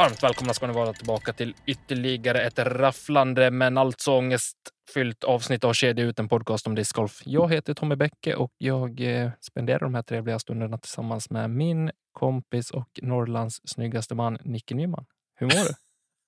[0.00, 5.72] Varmt välkomna ska ni vara tillbaka till ytterligare ett rafflande men alltså ångestfyllt avsnitt av
[5.72, 7.22] Kedja ut en podcast om discgolf.
[7.24, 11.90] Jag heter Tommy Bäcke och jag eh, spenderar de här trevliga stunderna tillsammans med min
[12.12, 15.06] kompis och Norrlands snyggaste man Nicke Nyman.
[15.34, 15.74] Hur mår du?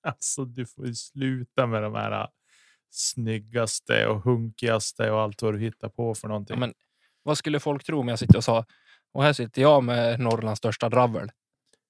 [0.08, 2.26] Alltså, du får ju sluta med de här äh,
[2.90, 6.54] snyggaste och hunkigaste och allt vad du hittar på för någonting.
[6.54, 6.74] Ja, men,
[7.22, 8.64] vad skulle folk tro om jag sitter och sa
[9.12, 11.30] och här sitter jag med Norrlands största dravel.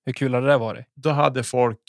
[0.04, 0.86] Hur kul hade det varit?
[0.94, 1.80] Då hade folk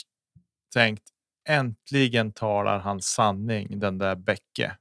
[0.73, 1.03] tänkt
[1.49, 4.77] äntligen talar han sanning, den där Bäcke.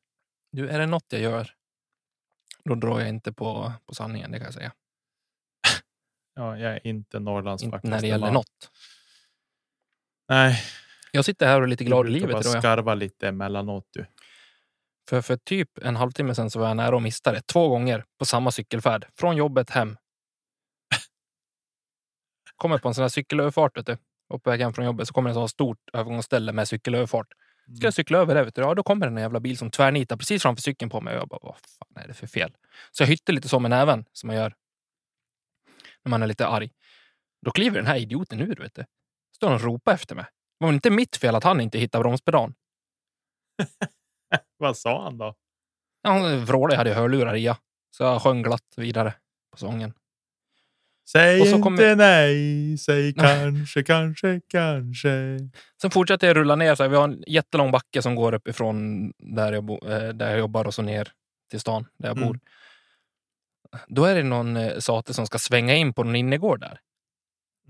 [0.53, 1.51] Du, är det något jag gör,
[2.65, 4.73] då drar jag inte på, på sanningen, det kan jag säga.
[6.35, 8.35] Ja, jag är inte Norrlands Inte när det gäller man.
[8.35, 8.71] något.
[10.29, 10.63] Nej,
[11.13, 12.45] Jag sitter här och är lite glad i livet.
[12.45, 12.59] jag.
[12.59, 14.07] skarva lite emellanåt du.
[15.09, 18.05] För, för typ en halvtimme sedan så var jag nära att mista det två gånger
[18.19, 19.07] på samma cykelfärd.
[19.15, 19.97] Från jobbet hem.
[22.63, 23.77] Kommer på en sån här cykelöverfart.
[23.77, 23.97] Vet du.
[24.29, 27.27] Och på väg hem från jobbet så kommer en sån stort övergångsställe med cykelöverfart.
[27.77, 28.45] Ska jag cykla över det?
[28.45, 28.63] Vet du?
[28.63, 31.15] Ja, då kommer en jävla bil som tvärnitar precis framför cykeln på mig.
[31.15, 32.57] Och jag bara, vad fan är det för fel?
[32.91, 34.55] Så jag hytte lite så med näven som man gör
[36.05, 36.71] när man är lite arg.
[37.45, 38.57] Då kliver den här idioten ur.
[38.57, 38.85] Vet du.
[39.37, 40.25] Står och ropar efter mig.
[40.59, 42.55] Det var inte mitt fel att han inte hittade bromspedalen.
[44.59, 45.35] Vad sa han då?
[46.03, 47.45] Han vrålade, jag hade hörlurar i.
[47.45, 47.57] ja.
[47.91, 49.15] Så jag sjöng glatt vidare
[49.51, 49.95] på sången.
[51.09, 55.39] Säg inte kommer- nej, säg kanske, kanske, kanske.
[55.83, 56.75] Sen fortsätter jag rulla ner.
[56.75, 60.31] Så här, vi har en jättelång backe som går uppifrån där jag, bo, eh, där
[60.31, 61.09] jag jobbar och så ner
[61.51, 62.29] till stan där jag Mm.
[62.29, 62.39] bor.
[63.89, 66.79] Då är det någon eh, sate som ska svänga in på någon innergård där.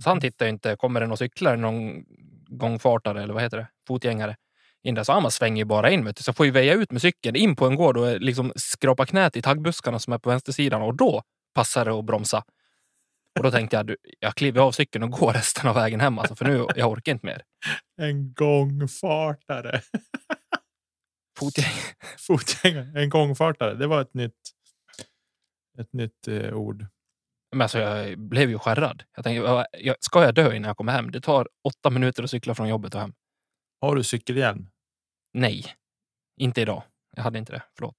[0.02, 0.76] Så han tittar ju inte.
[0.76, 2.04] Kommer det någon cyklare, någon
[2.46, 3.66] gångfartare eller vad heter det?
[3.88, 4.36] Fotgängare.
[4.82, 5.04] In där.
[5.04, 6.04] Så han svänger ju bara in.
[6.04, 6.22] Vet du.
[6.22, 8.52] Så jag får ju väja ut med cykeln in på en gård och eh, liksom
[8.56, 10.82] skrapa knät i taggbuskarna som är på vänstersidan.
[10.82, 11.22] Och då
[11.54, 12.44] passar det att bromsa.
[13.38, 16.18] Och då tänkte jag, du, jag kliver av cykeln och går resten av vägen hem.
[16.18, 17.42] Alltså, för nu jag orkar inte mer.
[18.00, 19.80] En gångfartare.
[21.38, 21.72] Fotgäng
[22.18, 23.02] Fotgängare.
[23.02, 23.74] En gångfartare.
[23.74, 24.40] Det var ett nytt,
[25.78, 26.86] ett nytt eh, ord.
[27.52, 29.02] Men alltså, jag blev ju skärrad.
[29.16, 31.10] Jag tänkte, "Ja, jag, ska jag dö innan jag kommer hem?
[31.10, 33.14] Det tar åtta minuter att cykla från jobbet och hem.
[33.80, 34.68] Har du cykelhjälm?
[35.34, 35.64] Nej,
[36.40, 36.82] inte idag.
[37.16, 37.62] Jag hade inte det.
[37.76, 37.96] Förlåt.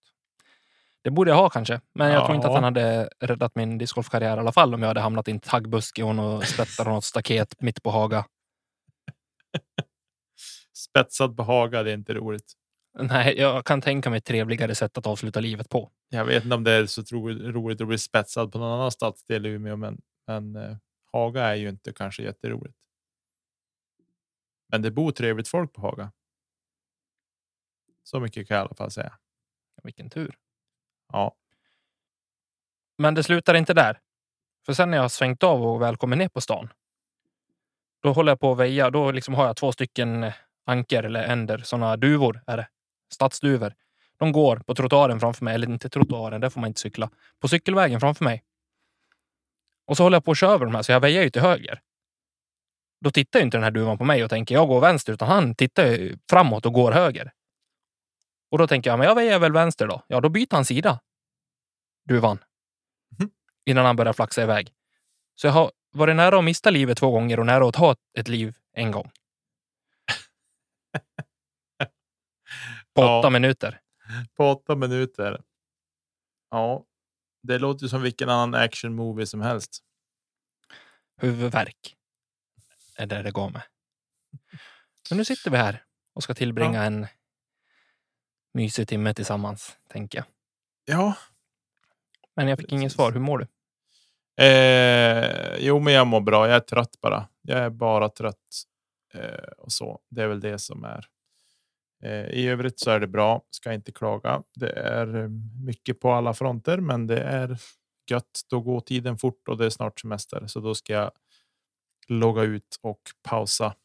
[1.04, 2.58] Det borde jag ha kanske, men jag tror inte att Ja.
[2.58, 6.04] han hade räddat min discgolfkarriär i alla fall om jag hade hamnat i en taggbuske
[6.04, 6.10] och
[6.80, 8.26] och något staket mitt på Haga.
[10.74, 12.54] Spetsad på Haga, det är inte roligt.
[13.00, 15.92] Nej, jag kan tänka mig ett trevligare sätt att avsluta livet på.
[16.10, 17.02] Jag vet inte om det är så
[17.52, 20.78] roligt att bli spetsad på någon annan stadsdel i Umeå, men, men eh,
[21.12, 22.78] Haga är ju inte kanske jätteroligt.
[24.72, 26.12] Men det bor trevligt folk på Haga.
[28.04, 29.18] Så mycket kan jag i alla fall säga.
[29.84, 30.36] Vilken tur.
[31.14, 31.36] Ja,
[32.98, 34.00] Men det slutar inte där.
[34.66, 36.70] För sen när jag har svängt av och väl kommer ner på stan.
[38.04, 38.90] Då håller jag på att väja.
[38.90, 40.32] Då liksom har jag två stycken
[40.66, 41.58] anker eller änder.
[41.58, 42.68] Sådana duvor är det.
[43.14, 43.74] Stadsduvor.
[44.18, 45.56] De går på trottoaren framför mig.
[45.56, 47.10] Eller inte trottoaren, där får man inte cykla.
[47.40, 48.44] På cykelvägen framför mig.
[49.86, 50.82] Och så håller jag på att köra över de här.
[50.82, 51.82] Så jag väjar ju till höger.
[53.02, 55.14] Då tittar ju inte den här duvan på mig och tänker jag går vänster.
[55.14, 57.32] Utan han tittar ju framåt och går höger.
[58.54, 60.04] Och då tänker jag, men jag väjar väl vänster då.
[60.08, 61.00] Ja, då byter han sida.
[62.10, 62.40] Duvan
[63.66, 64.74] innan han börjar flaxa iväg.
[65.36, 68.28] Så jag har varit nära att mista livet två gånger och nära att ta ett-
[68.28, 69.12] liv en gång.
[72.94, 73.20] På Ja.
[73.20, 73.80] åtta minuter.
[74.38, 75.42] på åtta minuter.
[76.52, 76.86] Ja,
[77.44, 79.84] det låter ju som vilken annan action movie som helst.
[81.22, 81.96] Huvudvärk
[82.98, 83.62] är det det går med.
[85.10, 85.84] Men nu sitter vi här
[86.14, 87.08] och ska tillbringa en
[88.54, 90.26] mysig timme tillsammans, tänker jag.
[90.86, 91.16] Ja,
[92.36, 93.12] Men jag fick inget svar.
[93.12, 93.48] Hur mår du?
[94.44, 96.48] Eh, jo, men jag mår bra.
[96.48, 97.28] Jag är trött bara.
[97.42, 98.64] Jag är bara trött.
[99.14, 100.00] Eh, och så.
[100.10, 101.06] Det är väl det som är.
[102.04, 103.42] Eh, I övrigt så är det bra.
[103.50, 104.44] Ska inte klaga.
[104.56, 105.30] Det är eh,
[105.66, 107.58] mycket på alla fronter, men det är
[108.10, 108.42] gött.
[108.50, 111.12] Då går tiden fort och det är snart semester, så då ska jag
[112.08, 113.76] logga ut och pausa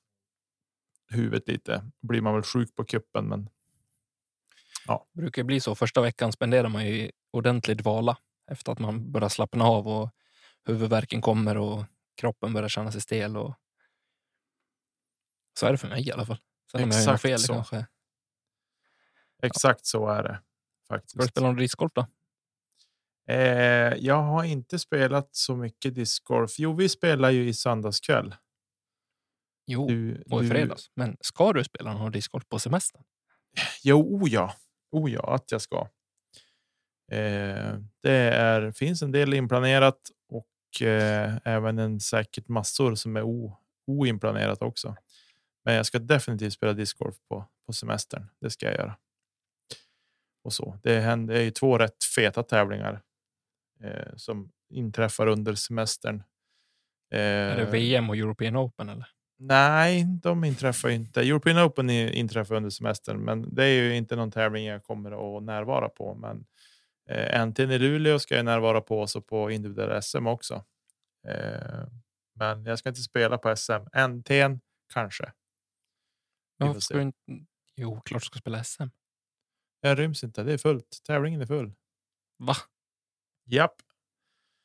[1.11, 1.85] huvudet lite.
[2.03, 3.49] Blir man väl sjuk på kuppen, men
[4.89, 5.75] Det brukar bli så.
[5.75, 8.17] Första veckan spenderar man ju i ordentlig dvala
[8.51, 10.11] efter att man börjar slappna av och
[10.65, 11.85] huvudvärken kommer och
[12.21, 13.37] kroppen börjar känna sig stel.
[13.37, 13.55] Och...
[15.61, 16.39] Så är det för mig i alla fall.
[16.73, 17.53] Sen om jag gör Exakt fel så.
[17.53, 17.87] kanske.
[19.43, 20.41] exakt så är det
[20.85, 21.31] Ska du faktiskt.
[21.31, 22.07] spela någon discgolf då?
[23.33, 26.59] Eh, jag har inte spelat så mycket discgolf.
[26.59, 28.35] Jo, vi spelar ju i söndagskväll.
[29.67, 30.91] Jo, Du, och i du- fredags.
[30.95, 33.05] Men ska du spela någon discgolf på semestern?
[33.83, 34.55] Jo, ja.
[34.91, 35.89] O ja, att jag ska.
[37.13, 43.23] Eh, det är, finns en del inplanerat och eh, även en säkert massor som är
[43.23, 43.57] o,
[43.87, 44.97] oinplanerat också.
[45.65, 48.27] Men jag ska definitivt spela discgolf på, på semestern.
[48.41, 48.97] Det ska jag göra.
[50.45, 50.79] Och så.
[50.83, 53.03] Det, händer, det är ju två rätt feta tävlingar
[53.81, 56.23] eh, som inträffar under semestern.
[57.11, 58.89] Eh, Är det VM och European Open?
[58.89, 59.09] Eller?
[59.41, 61.21] Nej, de inträffar inte.
[61.21, 65.43] European Open inträffar under semestern, men det är ju inte någon tävling jag kommer att
[65.43, 66.15] närvara på.
[66.15, 66.47] Men
[67.09, 70.65] eh, NT'n i Luleå ska jag närvara på och så på individuella SM också.
[71.29, 71.87] Eh,
[72.35, 73.73] men jag ska inte spela på SM.
[73.93, 74.61] NT'n
[74.93, 75.33] kanske.
[76.57, 77.19] Varför ska du inte...
[77.77, 78.89] Jo, klart ska spela SM.
[79.81, 80.43] Jag ryms inte.
[80.43, 81.01] Det är fullt.
[81.07, 81.73] Tävlingen är full.
[82.39, 82.55] Va?
[83.45, 83.75] Japp,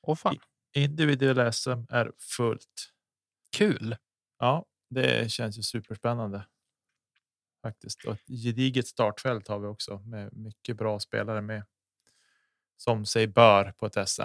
[0.01, 0.37] Åh fan,
[0.73, 2.93] individuella SM är fullt.
[3.57, 3.95] kul!
[4.43, 6.45] Ja, det känns ju superspännande.
[7.61, 8.05] Faktiskt.
[8.05, 11.65] Och ett gediget startfält har vi också med mycket bra spelare med.
[12.77, 14.21] Som sig bör på ett SM.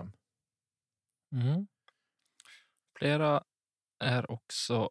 [1.32, 1.66] Mm.
[2.98, 3.44] Flera
[3.98, 4.90] är också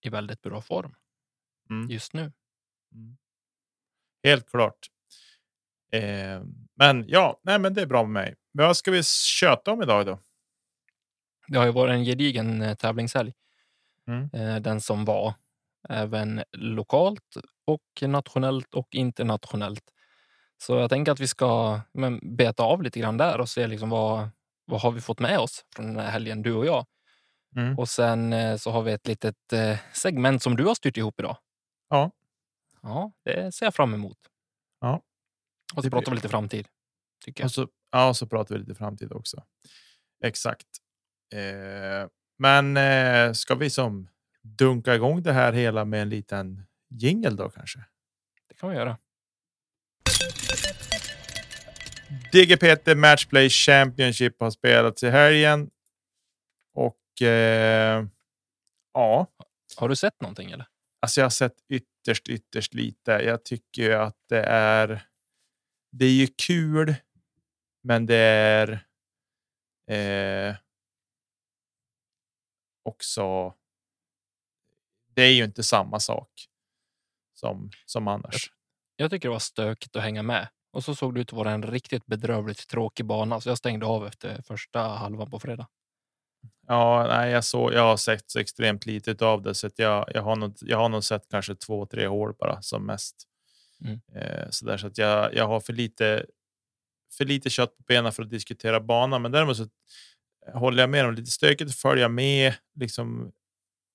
[0.00, 0.94] i väldigt bra form
[1.70, 1.90] Mm.
[1.90, 2.32] just nu.
[2.92, 3.16] Mm.
[4.22, 4.90] Helt klart.
[5.92, 6.42] Eh,
[6.74, 8.36] men ja, nej, men det är bra med mig.
[8.52, 9.02] Vad ska vi
[9.40, 10.18] köta om idag då?
[11.48, 13.32] Det har ju varit en gedigen eh, tävlingshelg.
[14.08, 14.30] Mm.
[14.32, 15.34] Eh, Den som var
[15.88, 17.36] även lokalt
[17.66, 19.84] och nationellt och internationellt.
[20.58, 23.90] Så jag tänker att vi ska men, beta av lite grann där och se liksom
[23.90, 24.28] vad,
[24.64, 26.86] vad har vi fått med oss från den här helgen, du och jag.
[27.56, 27.78] Mm.
[27.78, 31.20] Och sen eh, så har vi ett litet eh, segment som du har styrt ihop
[31.20, 31.36] idag.
[31.88, 32.10] Ja.
[32.82, 34.18] Ja, det ser jag fram emot.
[34.80, 35.02] Ja.
[35.74, 36.68] Och så pratar vi lite framtid.
[37.24, 37.46] Tycker jag.
[37.46, 39.44] Och så, ja, så pratar vi lite framtid också.
[40.24, 40.66] Exakt.
[41.34, 42.08] Eh,
[42.40, 44.08] men eh, ska vi som
[44.42, 47.78] dunka igång det här hela med en liten jingel då kanske?
[48.48, 48.98] Det kan vi göra.
[52.32, 55.70] DGPT Matchplay Championship har spelats i helgen.
[56.74, 58.06] Och eh,
[58.94, 59.26] ja,
[59.76, 60.66] Har du sett någonting eller?
[61.02, 63.10] alltså jag har sett ytterst, ytterst lite.
[63.10, 65.02] Jag tycker ju att det är.
[65.92, 66.94] Det är ju kul,
[67.82, 68.70] men det är.
[69.90, 70.56] Eh,
[72.90, 73.54] också.
[75.14, 76.30] Det är ju inte samma sak.
[77.34, 78.52] Som som annars.
[78.96, 80.48] Jag tycker det var stökigt att hänga med.
[80.72, 83.86] Och så såg det ut att vara en riktigt bedrövligt tråkig bana, så jag stängde
[83.86, 85.66] av efter första halvan på fredag.
[86.66, 87.72] Ja, nej, jag såg.
[87.72, 90.10] Jag har sett så extremt lite av det så att jag.
[90.14, 90.54] Jag har nog.
[90.60, 93.16] Jag har nog sett kanske två, tre hål bara som mest.
[93.84, 94.00] Mm.
[94.14, 95.34] Eh, så där så att jag.
[95.34, 96.26] Jag har för lite.
[97.18, 99.66] För lite kött på benen för att diskutera banan, men däremot så
[100.54, 103.32] håller jag med om lite stökigt att följa med liksom.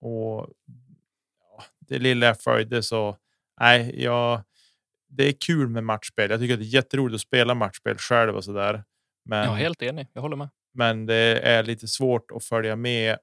[0.01, 0.49] Och
[1.39, 3.17] ja, det lilla jag följde så.
[3.61, 4.43] Nej, jag.
[5.09, 6.31] Det är kul med matchspel.
[6.31, 8.83] Jag tycker att det är jätteroligt att spela matchspel själv och så där.
[9.25, 10.49] Men Jag är helt enig, jag håller med.
[10.73, 13.17] men det är lite svårt att följa med.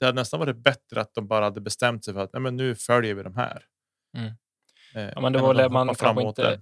[0.00, 2.56] Det hade nästan varit bättre att de bara hade bestämt sig för att Nej, men
[2.56, 3.62] nu följer vi de här.
[4.16, 4.26] Mm.
[4.94, 6.60] Eh, Ja, men det var det man kanske framåt inte- där.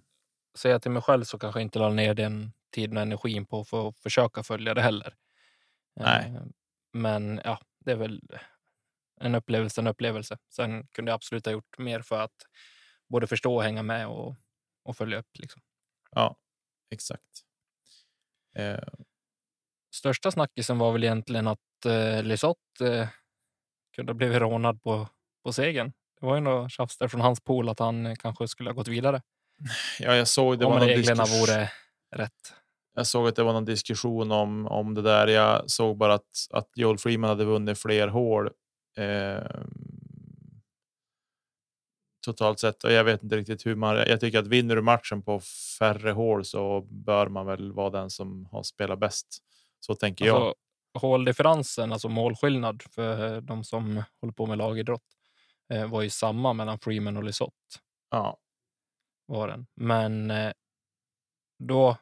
[0.59, 3.65] Säga till mig själv så kanske jag inte la ner den tiden och energin på
[3.65, 5.15] för att försöka följa det heller.
[6.05, 6.33] Nej.
[6.37, 6.43] Eh,
[6.93, 8.23] Men ja, det är väl
[9.21, 10.39] en upplevelse, en upplevelse.
[10.55, 12.37] Sen kunde jag absolut ha gjort mer för att
[13.09, 14.35] både förstå och hänga med och,
[14.85, 15.39] och följa upp.
[15.39, 15.63] Liksom.
[16.11, 16.37] Ja,
[16.91, 17.45] exakt.
[18.57, 18.79] Eh,
[19.95, 23.09] Största snackisen var väl egentligen att eh, Lisotte eh,
[23.97, 25.09] kunde ha blivit rånad på,
[25.45, 25.93] på segern.
[26.21, 28.75] Det var ju något tjafs där från hans pool att han eh, kanske skulle ha
[28.75, 29.23] gått vidare.
[29.99, 31.71] ja, jag såg det Om var reglerna diskus- vore
[32.17, 32.55] rätt.
[32.99, 35.27] Jag såg att det var någon diskussion om om det där.
[35.27, 38.51] Jag såg bara att att Joel Freeman hade vunnit fler hål.
[38.97, 39.61] Eh,
[42.27, 43.97] totalt sett och jag vet inte riktigt hur man.
[43.97, 45.41] Jag tycker att vinner du matchen på
[45.79, 49.39] färre hål så bör man väl vara den som har spelat bäst.
[49.81, 50.37] Så tänker jag.
[50.37, 50.55] Alltså,
[50.95, 55.07] håldifferensen, alltså målskillnad för de som håller på med lagidrott,
[55.73, 57.79] eh, var ju samma mellan Freeman och Lisotte.
[58.11, 58.37] Ja,
[59.27, 59.67] Var den.
[59.75, 60.53] Men eh,
[61.59, 61.97] då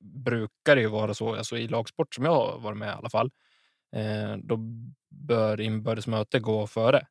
[0.00, 3.10] brukar det ju vara så, alltså i lagsport som jag har varit med i alla
[3.10, 3.30] fall.
[3.96, 4.58] Eh, då
[5.10, 7.06] bör inbördes möte gå före.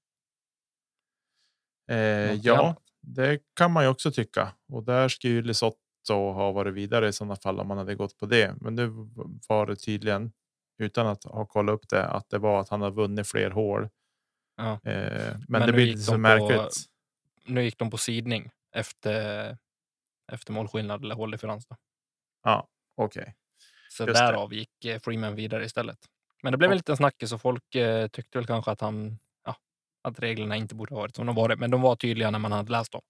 [1.90, 2.84] Eh, ja, annat.
[3.02, 4.54] det kan man ju också tycka.
[4.68, 5.78] Och där skulle ju Lesotho
[6.10, 8.56] ha varit vidare i sådana fall om man hade gått på det.
[8.62, 8.90] Men nu
[9.48, 10.32] var det tydligen
[10.78, 13.90] utan att ha kollat upp det att det var att han har vunnit fler hål.
[14.58, 14.74] Ja.
[14.74, 16.86] Eh, men, Men det blir lite så märkligt.
[17.46, 19.58] Nu gick de på sidning efter,
[20.32, 21.68] efter målskillnad eller håldifferens.
[21.68, 21.76] Då.
[22.44, 23.36] Ja, okej.
[23.90, 24.26] Så Just det.
[24.26, 26.00] därav gick eh, Freeman vidare istället.
[26.44, 29.56] Men det blev en liten snackis och folk eh, tyckte väl kanske att han ja,
[30.04, 31.60] att reglerna inte borde ha varit som de varit.
[31.60, 33.02] Men de var tydliga när man hade läst dem.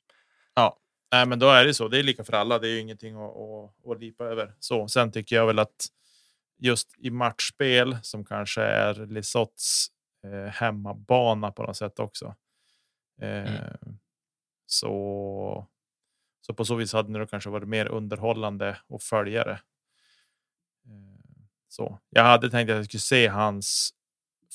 [1.11, 1.87] Nej, men då är det så.
[1.87, 2.59] Det är lika för alla.
[2.59, 4.53] Det är ju ingenting att, att, att lipa över.
[4.59, 5.85] Så sen tycker jag väl att
[6.57, 9.87] just i matchspel som kanske är Lesoths
[10.23, 12.35] eh, hemmabana på något sätt också.
[13.21, 13.97] Eh, Mm.
[14.65, 15.67] Så.
[16.41, 19.61] Så på så vis hade det kanske varit mer underhållande och följa det.
[20.85, 21.21] Eh,
[21.67, 23.93] Så jag hade tänkt att jag skulle se hans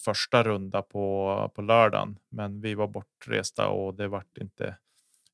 [0.04, 4.76] första runda på på lördagen, men vi var bortresta och det vart inte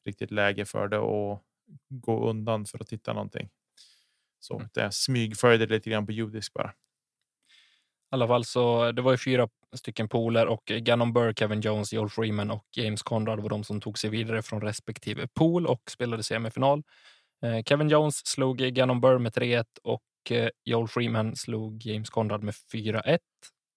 [0.04, 1.42] riktigt läge för det och
[1.88, 3.50] gå undan för att titta någonting.
[4.40, 4.68] Så Mm.
[4.75, 6.71] det smygföljde lite grann på judisk bara.
[6.71, 6.75] I
[8.11, 12.09] alla fall så det var ju fyra stycken pooler och Gannon Burr, Kevin Jones, Joel
[12.11, 16.23] Freeman och James Conrad var de som tog sig vidare från respektive pool och spelade
[16.23, 16.83] semifinal.
[17.43, 22.43] Eh, Kevin Jones slog Gannon Burr med 3-1 och eh, Joel Freeman slog James Conrad
[22.43, 23.19] med 4-1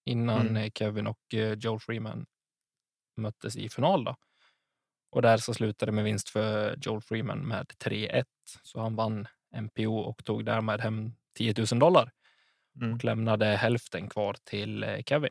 [0.05, 0.55] innan Mm.
[0.63, 1.19] eh, Kevin och
[1.57, 2.25] Joel Freeman
[3.17, 4.03] möttes i final.
[4.03, 4.15] Då.
[5.11, 8.23] Och där så slutade det med vinst för Joel Freeman med 3-1.
[8.63, 12.11] Så han vann MPO och tog därmed hem 10 000 dollar
[12.81, 12.93] Mm.
[12.93, 15.29] och lämnade hälften kvar till Kevin.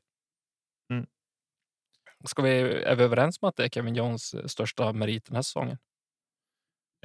[2.24, 2.28] Mm.
[2.28, 2.50] Ska vi,
[2.84, 5.78] är vi överens om att det är Kevin Jones eh, största merit den här säsongen?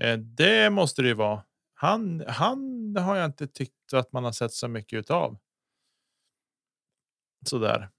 [0.01, 1.43] Eh, Det måste det ju vara.
[1.73, 5.37] Han, han har jag inte tyckt att man har sett så mycket utav.
[7.45, 7.89] Så där.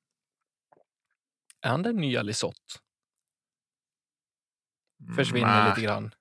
[1.61, 2.75] Är han den nya Lisotte?
[5.17, 6.15] Försvinner Mm, lite grann.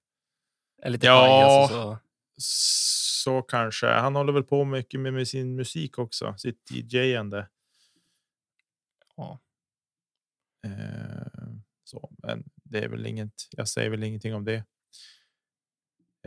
[0.82, 1.68] Är lite Ja.
[1.72, 1.98] så.
[2.42, 3.88] Så kanske.
[3.88, 7.50] Han håller väl på mycket med, med sin musik också, sitt DJ-ande.
[9.16, 9.40] Ja.
[10.66, 11.48] Eh,
[11.84, 13.34] så, men det är väl inget.
[13.52, 14.64] Jag säger väl ingenting om det.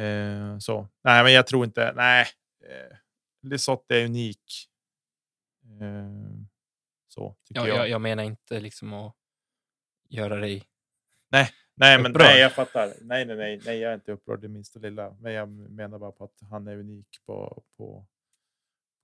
[0.03, 1.93] Eh, så nej, men jag tror inte.
[1.97, 2.27] Nej,
[2.65, 2.97] eh,
[3.43, 4.69] Lisotte är unik.
[5.81, 6.45] Eh,
[7.09, 7.77] så tycker Ja, jag.
[7.77, 9.17] jag, jag menar inte liksom att
[10.09, 10.69] göra dig...
[11.75, 12.27] Nej, men upprörd.
[12.27, 12.93] nej, jag fattar.
[13.01, 15.17] Nej, nej, nej, nej, jag är inte upprörd det minsta lilla.
[15.21, 18.07] Men jag menar bara på att han är unik på på.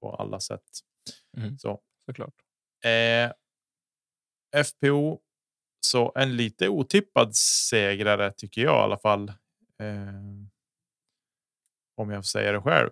[0.01, 0.63] På alla sätt.
[1.37, 1.59] Mhm.
[1.59, 2.35] Så Såklart.
[2.85, 3.33] Eh,
[4.57, 5.21] FPO.
[5.81, 9.29] Så en lite otippad segrare tycker jag i alla fall.
[9.79, 10.15] Eh,
[11.97, 12.91] om jag får säga det själv.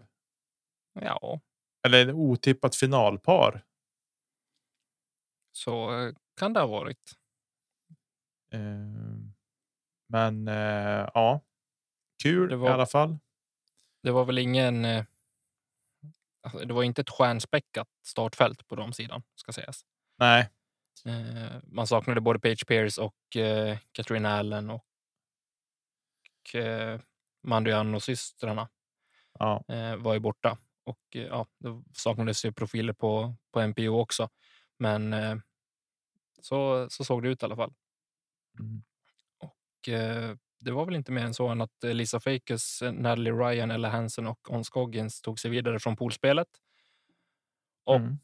[1.00, 1.40] Ja,
[1.86, 3.64] Eller ett otippat finalpar.
[5.52, 7.12] så eh, kan det ha varit.
[8.52, 8.60] Eh,
[10.08, 11.40] men eh, ja,
[12.22, 13.18] kul var- i alla fall.
[14.02, 14.84] Det var väl ingen...
[14.84, 15.04] eh,
[16.42, 19.84] Alltså, det var inte ett stjärnspäckat startfält på de sidan, ska sägas.
[20.18, 20.50] Nej,
[21.62, 24.84] man saknade både Page Pierce och eh, Katrin Allen och
[26.54, 27.00] eh,
[27.42, 28.68] Mandriano-systrarna
[29.38, 30.58] ja, eh, var ju borta.
[30.84, 34.28] Och eh, ja, det saknades ju profiler på, på NPO också.
[34.78, 35.36] Men eh,
[36.42, 37.74] så, så såg det ut i alla fall.
[38.58, 38.82] Mm.
[39.38, 42.92] Och eh, det var väl inte mer än så än att eh, Lisa Fakes, eh,
[42.92, 46.48] Natalie Ryan, Ella Hansen och Ons Goggins tog sig vidare från poolspelet.
[47.84, 48.18] Och Mm.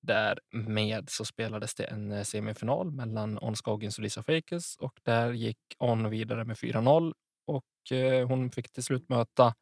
[0.00, 5.32] Därmed så spelades det en eh, semifinal mellan On Scoggins och Lisa Fakes och där
[5.32, 7.14] gick On vidare med 4-0
[7.46, 9.54] och eh, hon fick till slut möta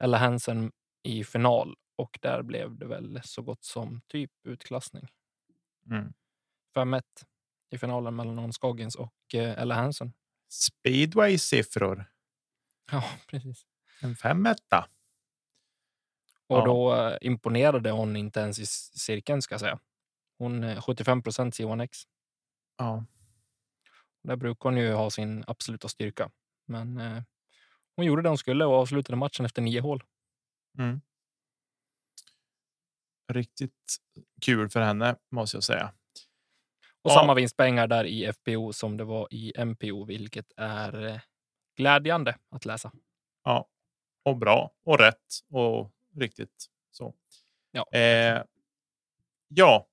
[0.00, 0.72] Ella Hansen
[1.02, 5.08] i final och där blev det väl så gott som typ utklassning.
[5.90, 6.12] Mm.
[6.76, 7.02] 5-1
[7.70, 10.12] i finalen mellan On Scoggins och eh, Ella Hansen.
[10.48, 12.06] Speedway siffror.
[12.90, 13.66] Ja, precis.
[14.00, 14.88] En femetta.
[16.48, 16.64] Och Ja.
[16.64, 18.66] då eh, imponerade hon inte ens i
[18.98, 19.78] cirkeln ska jag säga.
[20.38, 22.02] Hon eh, 75 procent C1X.
[22.78, 23.04] Ja,
[24.22, 26.30] Där brukar hon ju ha sin absoluta styrka.
[26.66, 27.22] Men eh,
[27.96, 30.02] hon gjorde det hon skulle och avslutade matchen efter nio hål.
[30.78, 31.00] mm.
[33.32, 33.96] Riktigt
[34.42, 35.92] kul för henne måste jag säga.
[37.02, 37.14] Och Ja.
[37.14, 41.20] samma vinstpengar där i FPO som det var i MPO, vilket är eh,
[41.76, 42.92] glädjande att läsa.
[43.44, 43.68] Ja,
[44.24, 47.14] och bra och rätt och riktigt så.
[47.72, 47.98] Ja.
[47.98, 48.42] Eh,
[49.48, 49.88] ja,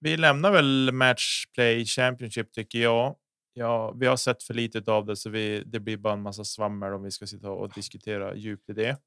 [0.00, 3.16] vi lämnar väl Matchplay Championship tycker jag.
[3.52, 6.44] Ja, vi har sett för lite av det så vi, det blir bara en massa
[6.44, 8.98] svammel om vi ska sitta och diskutera djupt i det.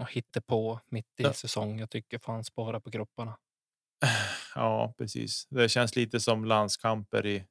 [0.00, 1.32] Och hitta på mitt i Ja.
[1.32, 1.78] säsong.
[1.80, 3.38] Jag tycker fan spara på kropparna.
[4.54, 5.46] Ja, precis.
[5.50, 7.44] Det känns lite som landskamper i,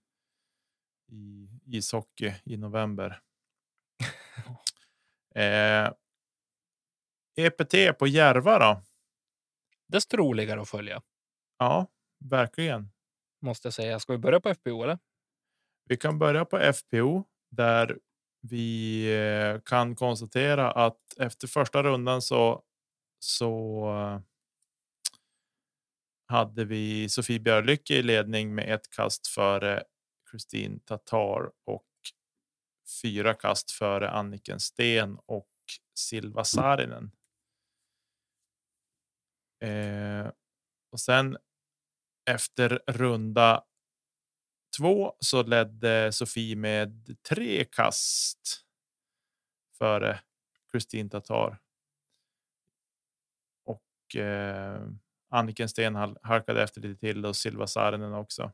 [1.12, 3.22] i ishockey i november.
[5.36, 5.94] eh,
[7.36, 8.82] EPT på Järva då?
[9.88, 11.02] Desto roligare att följa,
[11.58, 11.88] Ja,
[12.20, 12.90] verkligen.
[13.42, 14.00] måste jag säga.
[14.00, 15.00] Ska vi börja på FPO eller?
[15.86, 18.00] Vi kan börja på FPO där
[18.42, 22.64] vi eh, kan konstatera att efter första rundan så
[23.20, 24.20] så eh,
[26.28, 29.84] hade vi Sofie Björlycke i ledning med ett kast före
[30.32, 31.86] Kristin Tatar och
[33.02, 35.50] fyra kast före Anniken Sten och
[36.00, 37.12] Silva Saarinen.
[39.64, 40.32] Eh,
[40.92, 41.38] och sen
[42.26, 43.64] efter runda
[44.78, 48.66] två så ledde Sofie med tre kast
[49.78, 50.20] före
[50.72, 51.60] Kristin Tatar.
[53.66, 54.88] Och eh,
[55.30, 58.52] Anniken Sten halkade efter lite till och Silva Saarinen också.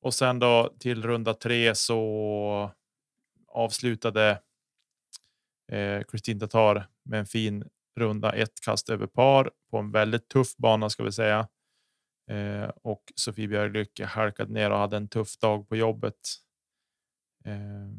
[0.00, 2.70] Och sen då till runda tre så
[3.48, 4.42] avslutade
[5.72, 6.02] eh,
[6.40, 11.02] Tatar med en fin runda ett kast över par på en väldigt tuff bana ska
[11.02, 11.48] vi säga.
[12.30, 16.20] Eh, och Sofie Björlycke halkade ner och hade en tuff dag på jobbet.
[17.44, 17.90] Eh,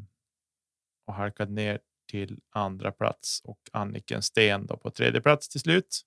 [1.06, 6.02] och halkade ner till andra plats och Anniken Sten då på tredje plats till slut.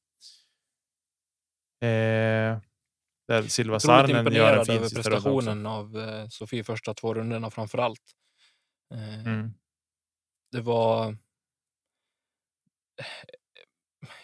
[1.82, 2.60] Eh,
[3.28, 7.78] där Silva Saarinen gör en fin sista prestationen av eh, Sofie första två rundorna framför
[7.78, 8.16] allt.
[8.94, 9.54] Eh, Mm.
[10.52, 11.18] Det var...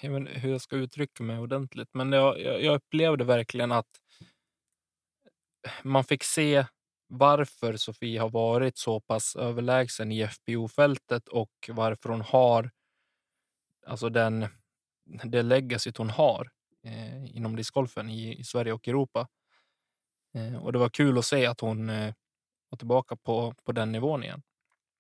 [0.06, 4.00] Jag vet inte hur jag ska uttrycka mig ordentligt, men jag, jag, upplevde verkligen att
[5.84, 6.66] man fick se
[7.08, 12.72] varför Sofie har varit så pass överlägsen i FPO-fältet och varför hon har
[13.86, 14.48] alltså den,
[15.24, 16.50] det legacyt hon har
[16.84, 19.28] eh, inom discgolfen i, i Sverige och Europa.
[20.34, 22.14] Eh, och det var kul att se att hon eh,
[22.70, 24.42] var tillbaka på, på den nivån igen.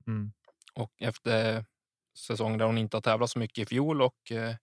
[0.07, 0.31] Mm.
[0.73, 1.65] Och efter
[2.17, 4.55] säsong där hon inte har tävlat så mycket i fjol och, eh,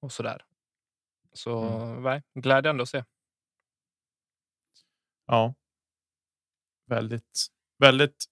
[0.00, 0.44] och så där.
[1.32, 2.02] Så Mm.
[2.02, 3.04] nej, glädjande att se.
[5.26, 5.54] Ja.
[6.86, 7.46] Väldigt,
[7.78, 8.24] väldigt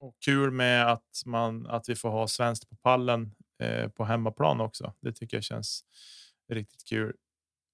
[0.00, 4.60] och kul med att man att vi får ha svenskt på pallen eh, på hemmaplan
[4.60, 4.94] också.
[5.00, 5.84] Det tycker jag känns
[6.48, 7.16] riktigt kul.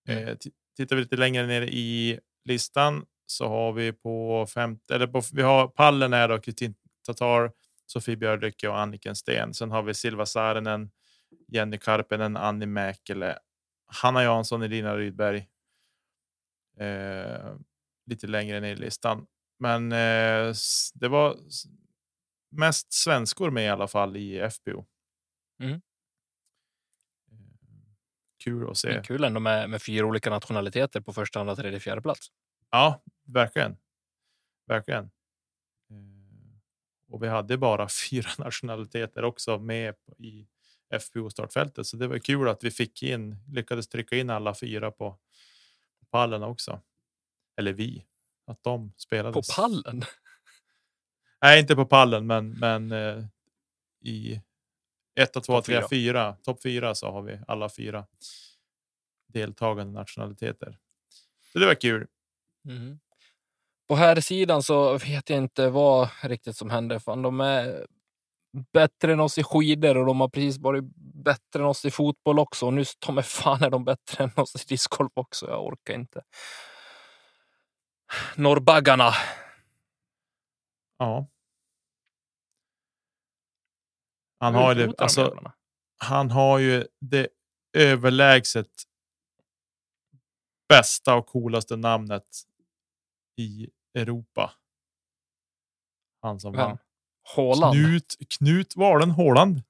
[0.09, 0.29] Mm.
[0.29, 5.07] Eh, ti- tittar vi lite längre ner i listan så har vi på femte eller
[5.07, 6.75] på, vi har pallen är då Kristin
[7.07, 7.53] Tatar,
[7.87, 9.55] Sofie Björlycke och Anniken Sten.
[9.55, 10.91] Sen har vi Silva Saarinen,
[11.49, 13.39] Jenny Karpenen, Annie Mäkelä,
[13.87, 15.49] Hanna Jansson, Elina Rydberg.
[16.81, 17.55] Eh,
[18.07, 19.27] lite längre ner i listan.
[19.59, 20.55] Men eh,
[20.95, 21.37] det var
[22.51, 24.87] mest svenskor med i alla fall i FPO.
[25.63, 25.73] Mm.
[25.73, 25.81] Eh,
[28.45, 29.01] Kul att se.
[29.05, 32.29] kul ändå med, med fyra olika nationaliteter på första, andra, tredje, fjärde plats.
[32.71, 33.77] Ja, verkligen.
[34.67, 35.05] Verkligen.
[35.91, 36.61] Eh,
[37.09, 40.47] Och vi hade bara fyra nationaliteter också med i
[40.99, 44.91] FPO startfältet, så det var kul att vi fick in lyckades trycka in alla fyra
[44.91, 45.19] på
[46.11, 46.81] pallen också.
[47.57, 48.07] Eller vi,
[48.47, 49.33] att de spelade.
[49.33, 50.03] På pallen?
[51.43, 53.25] Nej, inte på pallen, men men eh,
[54.01, 54.41] i
[55.15, 55.89] ett, två, Topp tre, fyra.
[55.89, 58.07] fyra, topp fyra så har vi alla fyra
[59.27, 60.79] deltagande nationaliteter.
[61.53, 62.07] Så det var kul.
[62.65, 63.01] Mhm.
[63.89, 66.99] På här sidan så vet jag inte vad riktigt som händer.
[66.99, 67.87] Fan, de är
[68.73, 70.85] bättre än oss i skidor och de har precis varit
[71.25, 72.67] bättre än oss i fotboll också.
[72.67, 75.47] Och nu ta mig fan är de bättre än oss i discgolf också.
[75.49, 76.23] Jag orkar inte.
[78.37, 79.11] Norrbaggarna.
[80.99, 81.27] Ja.
[84.39, 85.53] Han har, det, alltså,
[85.99, 87.29] han har ju det
[87.73, 88.71] överlägset
[90.69, 92.43] bästa och coolaste namnet
[93.37, 94.53] i Europa.
[96.23, 96.69] Han som Vem?
[96.69, 96.79] vann.
[97.23, 97.75] Håland.
[97.75, 99.63] Knut, Knut Valen Håland.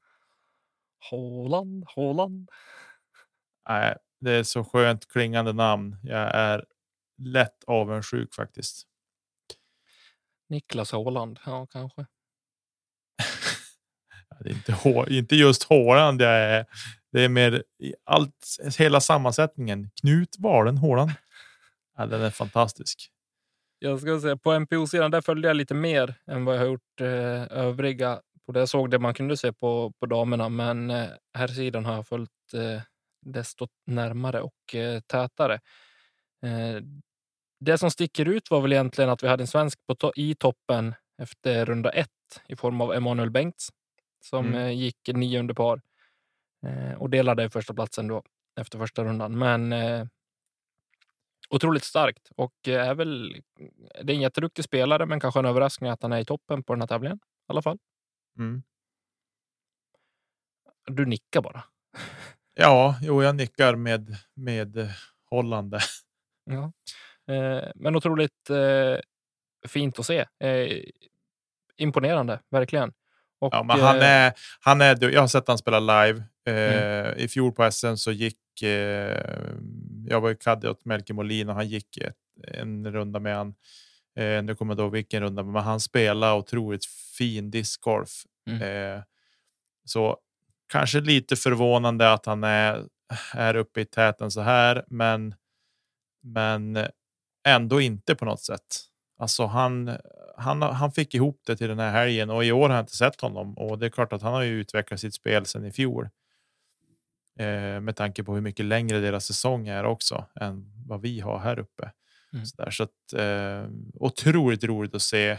[1.10, 2.50] Håland, Håland.
[3.68, 5.96] Nej, det är så skönt klingande namn.
[6.02, 6.64] Jag är
[7.18, 8.86] lätt avundsjuk faktiskt.
[10.48, 11.40] Niklas Håland.
[11.46, 12.06] Ja, kanske.
[14.44, 16.66] Det är inte, inte just Håland jag är.
[17.12, 17.64] Det är mer
[18.04, 18.46] allt,
[18.78, 19.90] hela sammansättningen.
[20.00, 21.10] Knut Valen Håland.
[21.96, 23.10] Ja, den är fantastisk.
[23.82, 27.00] Jag ska säga på NPO-sidan där följde jag lite mer än vad jag har gjort
[27.00, 28.20] eh, övriga.
[28.46, 31.84] På det jag såg det man kunde se på, på damerna, men eh, här sidan
[31.84, 32.82] har jag följt eh,
[33.22, 35.54] desto närmare och eh, tätare.
[36.42, 36.82] Eh,
[37.60, 40.34] det som sticker ut var väl egentligen att vi hade en svensk på to- i
[40.34, 42.08] toppen efter runda ett
[42.48, 43.68] i form av Emanuel Bengts
[44.24, 44.58] som Mm.
[44.60, 45.80] eh, gick nio under par.
[46.66, 48.22] Eh, och delade första platsen då
[48.60, 49.38] efter första rundan.
[49.38, 49.72] Men
[51.50, 53.42] otroligt starkt och är väl.
[54.02, 56.72] Det är en jätteduktig spelare, men kanske en överraskning att han är i toppen på
[56.72, 57.78] den här tävlingen i alla fall.
[58.38, 58.62] Mm.
[60.86, 61.64] Du nickar bara.
[62.54, 64.88] Ja, jo, jag nickar med med
[65.30, 65.80] hållande.
[66.44, 66.72] Ja,
[67.34, 68.98] eh, men otroligt eh,
[69.68, 70.26] fint att se.
[70.44, 70.82] Eh,
[71.76, 72.92] imponerande, verkligen.
[73.40, 76.22] Och, ja, men han eh, är, han är, jag har sett han spela live.
[76.46, 77.18] Eh, Mm.
[77.18, 79.54] I fjol på SM så gick eh,
[80.10, 83.54] jag var i caddy åt Melker Molin och han gick ett, en runda med han.
[84.16, 86.84] Eh, nu kommer jag ihåg vilken runda, men han spelar otroligt
[87.18, 88.10] fin discgolf.
[88.50, 88.62] Mm.
[88.62, 89.02] Eh,
[89.84, 90.18] så
[90.72, 92.84] kanske lite förvånande att han är,
[93.34, 95.34] är uppe i täten så här, men,
[96.22, 96.86] men
[97.48, 98.86] ändå inte på något sätt.
[99.18, 99.96] Alltså han,
[100.36, 102.96] han, han fick ihop det till den här helgen och i år har jag inte
[102.96, 105.72] sett honom och det är klart att han har ju utvecklat sitt spel sedan i
[105.72, 106.08] fjol.
[107.40, 111.38] Eh, med tanke på hur mycket längre deras säsong är också än vad vi har
[111.38, 111.90] här uppe.
[112.32, 112.46] Mm.
[112.46, 115.38] Så, där, så att, eh, otroligt roligt att se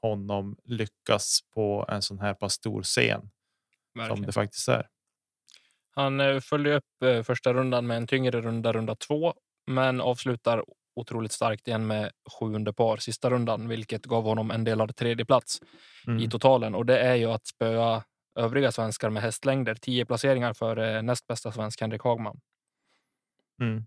[0.00, 3.30] honom lyckas på en sån här pass stor scen som
[4.00, 4.22] verkligen.
[4.26, 4.88] det faktiskt är.
[5.90, 9.34] Han eh, följde upp eh, första rundan med en tyngre runda, runda två,
[9.66, 10.64] men avslutar
[10.96, 15.62] otroligt starkt igen med sjunde par sista rundan, vilket gav honom en delad tredje plats
[16.06, 16.30] i Mm.
[16.30, 16.74] totalen.
[16.74, 18.02] Och det är ju att spöa
[18.34, 19.74] övriga svenskar med hästlängder.
[19.74, 22.40] Tio placeringar för eh, näst bästa svensk Henrik Hagman.
[23.60, 23.86] Mm.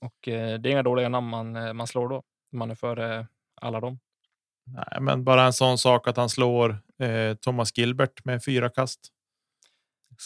[0.00, 2.22] Och eh, det är inga dåliga namn man, eh, man slår då.
[2.52, 3.26] Man är före
[3.60, 3.98] alla dem.
[4.66, 9.00] Nej, men bara en sån sak att han slår eh, Thomas Gilbert med fyra kast.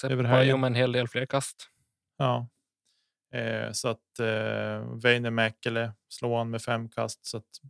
[0.01, 1.69] Seppa ju med en hel del fler kast.
[2.17, 2.49] Ja.
[3.35, 7.27] Eh, så att eh, Väinö Mäkelä slår han med fem kast.
[7.27, 7.61] Så att,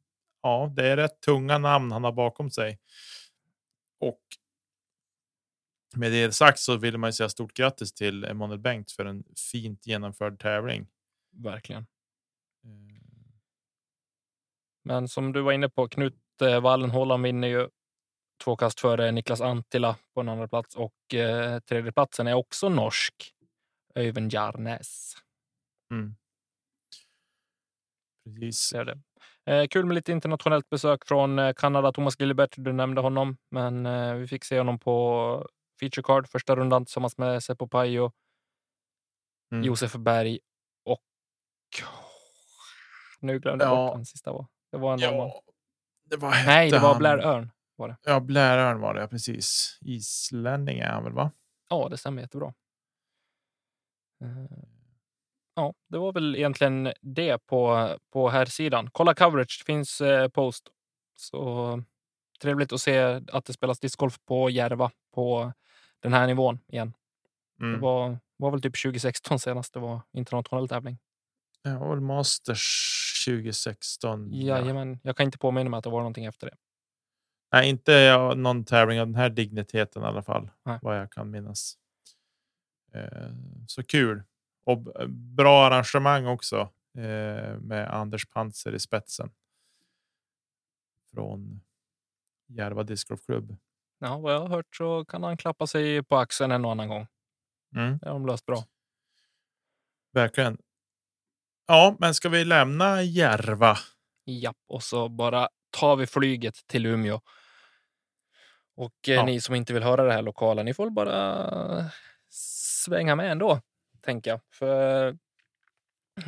[0.42, 2.78] ja, det är rätt tunga namn han har bakom sig.
[4.00, 4.20] Och
[5.96, 9.24] med det sagt så vill man ju säga stort grattis till Emanuel Bengt för en
[9.52, 10.86] fint genomförd tävling.
[11.32, 11.86] Verkligen.
[12.64, 13.00] Eh,
[14.84, 17.68] Men som du var inne på, Knut eh, Wallenhållan vinner ju
[18.44, 22.68] två kast före Niklas Antila på en andra plats och eh, tredje platsen är också
[22.68, 23.34] norsk.
[23.94, 25.14] Öyvind Jarnes.
[25.92, 26.16] Mm.
[28.24, 28.70] Precis.
[28.70, 28.98] Det är det.
[29.46, 31.92] Eh, kul med lite internationellt besök från Kanada.
[31.92, 35.48] Thomas Gilbert, du nämnde honom, men eh, vi fick se honom på
[35.80, 38.12] feature card första rundan tillsammans med Seppo Pajo,
[39.52, 39.64] Mm.
[39.64, 40.38] Josef Berg
[40.84, 41.02] och
[43.20, 43.86] nu glömde jag Ja.
[43.86, 44.32] bort den sista.
[44.32, 44.46] Var.
[44.72, 45.14] Det var en annan.
[45.28, 45.42] Ja,
[46.04, 46.98] det var Nej, det var?
[46.98, 47.50] Blair Örn.
[48.02, 49.78] Ja, Blair Örn var det, precis.
[49.80, 51.30] Islänning är han väl, va?
[51.68, 52.54] Ja, det stämmer jättebra.
[54.24, 54.58] Eh,
[55.54, 58.90] Ja, det var väl egentligen det på, på här sidan.
[58.92, 60.68] Kolla coverage, det finns eh, post.
[61.14, 61.82] Så
[62.42, 62.98] trevligt att se
[63.32, 65.52] att det spelas discgolf på Järva på
[66.00, 66.92] den här nivån igen.
[67.60, 67.72] Mm.
[67.72, 70.98] Det var, var väl typ 2016 senast det var internationell tävling.
[71.62, 74.28] Var väl Masters 2016.
[74.32, 74.58] ja.
[74.58, 76.56] Jajamän, jag kan inte påminna mig att det var någonting efter det.
[77.52, 80.78] Nej, inte ja, någon tävling av den här digniteten i alla fall, Nej.
[80.82, 81.74] vad jag kan minnas.
[82.94, 83.28] Eh,
[83.66, 84.22] så kul
[84.64, 84.78] och
[85.10, 86.60] bra arrangemang också
[86.94, 89.30] eh, med Anders Panzer i spetsen.
[91.14, 91.60] Från
[92.46, 93.56] Järva discgolfklubb.
[94.02, 96.88] Ja, vad jag har hört så kan han klappa sig på axeln en och annan
[96.88, 97.06] gång.
[97.76, 98.64] Mm, Det har de löst bra.
[100.12, 100.58] verkligen.
[101.66, 103.76] Ja, men ska vi lämna Järva?
[104.24, 107.20] Japp, och så bara tar vi flyget till Umeå.
[108.76, 109.24] Och eh, Ja.
[109.24, 111.90] ni som inte vill höra det här lokala, ni får bara
[112.84, 113.60] svänga med ändå,
[114.02, 114.40] tänker jag.
[114.52, 115.16] För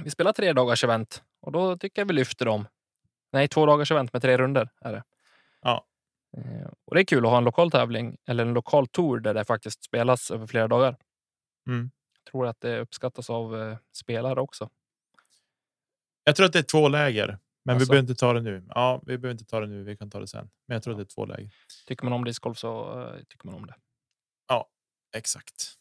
[0.05, 2.67] vi spelar tre dagars event och då tycker jag vi lyfter dem.
[3.33, 5.03] Nej, två dagars event med tre runder är det.
[5.63, 5.87] Ja.
[6.37, 9.35] Eh, Och det är kul att ha en lokal tävling eller en lokal tour där
[9.35, 10.97] det faktiskt spelas över flera dagar.
[11.69, 11.91] Mm.
[12.25, 14.71] Jag tror att det uppskattas av eh, spelare också.
[16.25, 17.91] Jag tror att det är två läger, men vi Alltså.
[17.91, 18.65] behöver inte ta det nu.
[18.69, 19.85] Ja, vi behöver inte ta det nu.
[19.85, 21.01] Vi kan ta det sen, men jag tror Ja.
[21.03, 21.51] att det är två läger.
[21.87, 23.75] Tycker man om discgolf så eh, tycker man om det.
[25.17, 25.75] Exakt.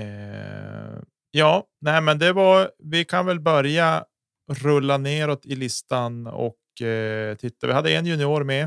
[0.00, 2.70] Eh, ja, nej, men det var.
[2.78, 4.04] Vi kan väl börja
[4.52, 7.66] rulla neråt i listan och eh, titta.
[7.66, 8.62] Vi hade en junior med.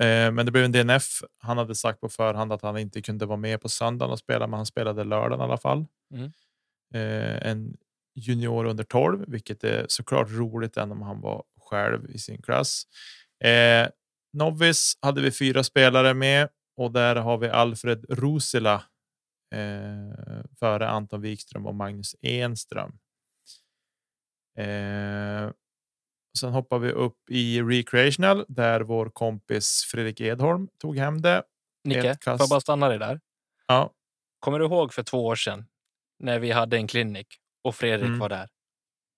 [0.00, 1.22] Eh, men det blev en DNF.
[1.38, 4.46] Han hade sagt på förhand att han inte kunde vara med på söndagen och spela,
[4.46, 5.86] men han spelade lördagen i alla fall.
[6.14, 6.32] Mm.
[6.94, 7.76] Eh, en
[8.14, 12.82] junior under 12, vilket är såklart roligt än om han var själv i sin klass.
[13.44, 13.88] Eh,
[14.32, 18.74] Novice hade vi fyra spelare med och där har vi Alfred Rosila
[19.54, 22.98] eh, före Anton Wikström och Magnus Enström.
[24.58, 25.50] Eh,
[26.36, 31.42] sen hoppar vi upp i recreational där vår kompis Fredrik Edholm tog hem det.
[31.84, 32.50] Nicke, Ett får jag kast.
[32.50, 33.20] bara stanna dig där?
[33.66, 33.92] Ja,
[34.40, 35.66] Kommer du ihåg för två år sedan
[36.18, 37.26] när vi hade en klinik
[37.64, 38.18] och Fredrik Mm.
[38.18, 38.48] var där?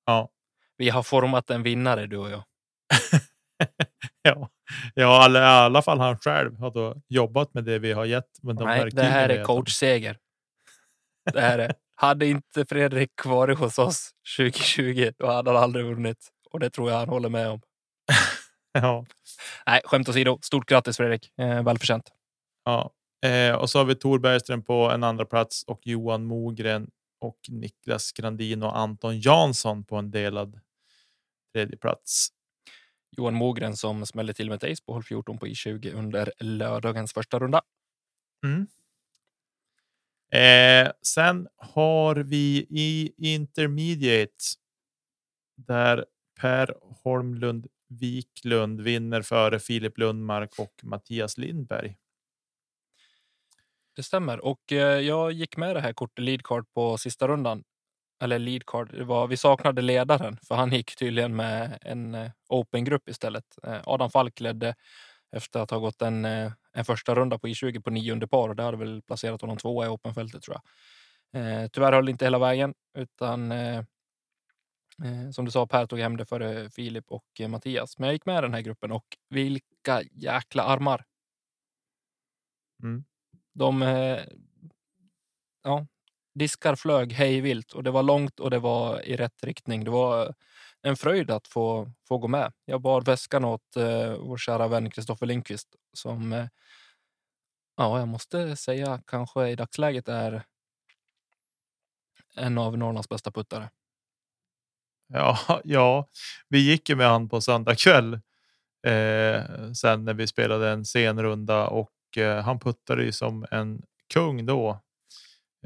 [0.06, 0.28] ja,
[0.76, 2.44] Vi har format en vinnare du och jag.
[4.22, 4.48] ja.
[4.94, 8.30] Ja, alla- i alla fall han själv har då jobbat med det vi har gett.
[8.42, 10.18] Men de Nej, det här är coachseger.
[11.32, 11.74] Det här är.
[11.94, 16.28] Hade inte Fredrik varit hos oss 2020, då hade han aldrig vunnit.
[16.50, 17.60] Och det tror jag han håller med om.
[18.72, 19.06] Ja,
[19.66, 20.38] Nej, skämt åsido.
[20.42, 21.38] Stort grattis Fredrik.
[21.38, 22.12] Eh, välförtjänt.
[22.64, 22.90] ja.
[23.26, 27.38] Eh, och så har vi Tor Bergström på en andra plats och Johan Mogren och
[27.48, 30.60] Niklas Grandin och Anton Jansson på en delad
[31.54, 32.28] tredje plats.
[33.16, 37.12] Johan Mogren som smällde till med ett ace på hål 14 på I20 under lördagens
[37.12, 37.62] första runda.
[38.44, 38.66] Mm.
[40.32, 44.44] Eh, sen har vi i Intermediate
[45.56, 46.04] där
[46.40, 46.74] Per
[47.04, 51.96] Holmlund Wiklund vinner före Filip Lundmark och Mattias Lindberg.
[53.96, 54.40] Det stämmer.
[54.44, 57.64] Och eh, jag gick med det här kortet leadcard på sista rundan.
[58.22, 63.08] Eller leadcard, det var, vi saknade ledaren för han gick tydligen med en eh, open-grupp
[63.08, 63.44] istället.
[63.62, 64.74] Eh, Adam Falk ledde
[65.36, 68.56] efter att ha gått en, en första runda på I20 på nio under par och
[68.56, 70.62] det hade väl placerat honom tvåa i openfältet tror jag.
[71.32, 73.84] Eh, tyvärr höll det inte hela vägen utan eh,
[75.32, 77.98] som du sa, Per tog hem det före Filip och eh, Mattias.
[77.98, 81.04] Men jag gick med i den här gruppen och vilka jäkla armar!
[82.82, 83.04] Mm.
[83.54, 84.18] De eh,
[85.62, 85.86] ja,
[86.34, 89.84] diskar flög hej vilt och det var långt och det var i rätt riktning.
[89.84, 90.34] Det var
[90.82, 92.52] en fröjd att få, få gå med.
[92.64, 96.46] Jag bar väskan åt eh, vår kära vän Kristoffer Lindqvist som eh,
[97.76, 100.44] ja, jag måste säga kanske i dagsläget är
[102.34, 103.70] en av Norrlands bästa puttare.
[105.08, 106.08] Ja, ja,
[106.48, 108.14] vi gick ju med han på söndag kväll.
[108.86, 109.42] Eh,
[109.74, 113.82] sen när vi spelade en sen runda och eh, han puttade ju som en
[114.14, 114.80] kung då.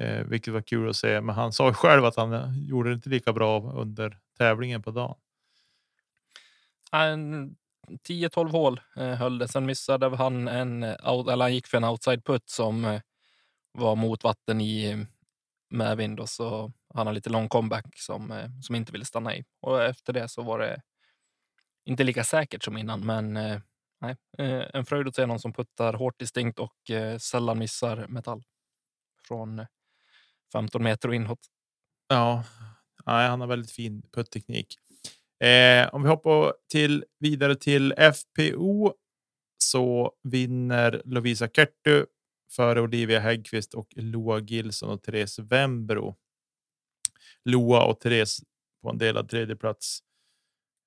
[0.00, 1.20] Eh, vilket var kul att se.
[1.20, 4.82] Men han sa ju själv att han eh, gjorde det inte lika bra under tävlingen
[4.82, 5.16] på dagen.
[6.92, 7.56] En
[8.08, 9.48] 10-12 hål eh, höll det.
[9.48, 13.00] Sen missade han en, eh, out, eller han gick för en outside putt som eh,
[13.72, 15.06] var mot vatten i
[15.70, 19.44] medvind och så han har lite lång comeback som, eh, som inte ville stanna i.
[19.60, 20.82] Och efter det så var det
[21.84, 23.60] inte lika säkert som innan, men eh,
[24.00, 28.42] nej, eh, en fröjd att se någon som puttar hårt distinkt och sällan missar metall
[29.28, 29.66] från
[30.52, 31.38] 15 meter och inåt.
[32.08, 32.44] Ja,
[33.06, 34.76] nej, han har väldigt fin putteknik.
[35.44, 38.94] Eh, om vi hoppar till vidare till FPO
[39.58, 42.06] så vinner Lovisa Kertu
[42.56, 46.16] före Olivia Häggkvist och Loa Gilson och Therese Wembro.
[47.44, 48.42] Loa och Therese
[48.82, 49.98] på en delad tredje plats.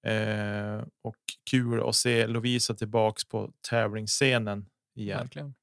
[0.06, 1.16] Eh, och
[1.50, 5.20] kul att se Lovisa tillbaks på tävlingsscenen igen.
[5.20, 5.56] Verkligen.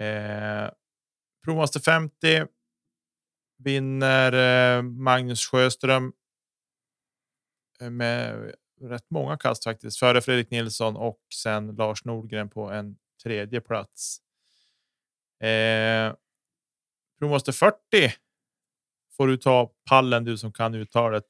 [0.00, 0.70] Eh,
[1.44, 2.46] Promaster 50
[3.58, 4.32] vinner
[4.76, 6.12] eh, Magnus Sjöström
[7.80, 9.98] eh, med rätt många kast faktiskt.
[9.98, 14.18] Före Fredrik Nilsson och sen Lars Nordgren på en tredje plats.
[15.40, 16.14] Eh,
[17.18, 18.14] Promaster 40
[19.16, 21.24] får du ta pallen du som kan uttalet.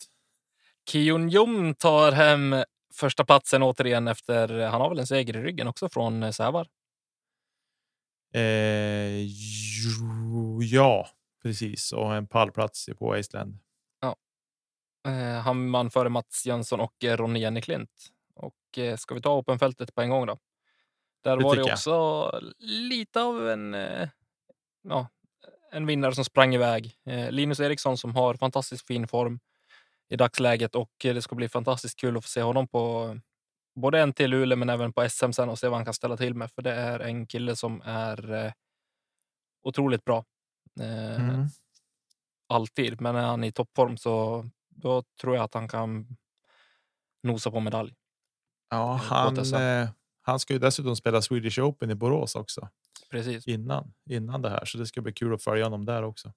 [0.91, 2.55] Kion Jom tar hem
[2.95, 6.67] första platsen återigen efter, han har väl en seger i ryggen också från eh, Sävar.
[8.35, 11.09] Eh, jo, ja,
[11.43, 11.93] precis.
[11.93, 13.59] Och en pallplats på Iceland.
[15.07, 17.91] Eh, han vann före Mats Jönsson och eh, Ronny Jenneklint.
[18.35, 20.39] Och eh, ska vi ta Openfältet på en gång då?
[21.25, 21.75] Där Det var det tycker jag.
[21.75, 24.09] också lite av en, eh,
[24.83, 25.09] ja,
[25.73, 26.97] en vinnare som sprang iväg.
[27.07, 29.41] Eh, Linus Eriksson som har fantastiskt fin form
[30.09, 33.17] i dagsläget och eh, det ska bli fantastiskt kul att få se honom på
[33.81, 36.17] både en till Luleå men även på SM sen och se vad han kan ställa
[36.17, 36.51] till med.
[36.53, 38.53] För det är en kille som är eh,
[39.63, 40.25] otroligt bra.
[40.81, 41.49] Eh, Mm.
[42.49, 46.17] alltid, men är han i toppform så då tror jag att han kan
[47.23, 47.95] nosa på medalj.
[48.71, 49.89] Ja, Eh, han, eh,
[50.23, 52.69] han ska ju dessutom spela Swedish Open i Borås också
[53.11, 56.33] Precis, innan innan det här, så det ska bli kul att följa honom där också.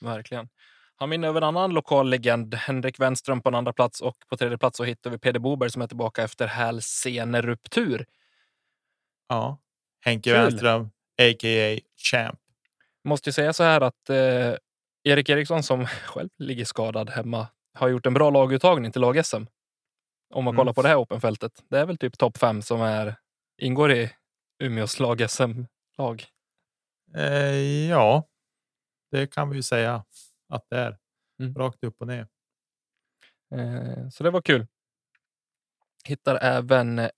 [0.00, 0.48] verkligen.
[0.96, 4.36] Han vinner över en annan lokal legend, Henrik Wenström på en andra plats och på
[4.36, 8.06] tredje plats så hittar vi Peder Boberg som är tillbaka efter hälseneruptur.
[9.28, 9.58] Ja,
[10.04, 10.38] Henke Kul.
[10.40, 10.82] Wenström,
[11.22, 11.78] a.k.a.
[12.10, 12.38] Champ.
[13.04, 14.54] Måste ju säga så här att eh,
[15.04, 19.46] Erik Eriksson som själv ligger skadad hemma har gjort en bra laguttagning till lag-SM.
[20.34, 20.56] Om man Mm.
[20.60, 21.52] kollar på det här Openfältet.
[21.70, 23.14] Det är väl typ topp fem som är,
[23.62, 24.10] ingår i
[24.62, 25.00] Umeås
[26.00, 26.26] lag-SM-lag.
[27.16, 28.28] Eh, ja,
[29.10, 30.04] det kan vi ju säga
[30.48, 30.98] att det är.
[31.40, 31.54] Mm.
[31.54, 32.28] Rakt upp och ner.
[33.54, 34.66] Eh, så det var kul.
[36.04, 37.10] Hittar även eh,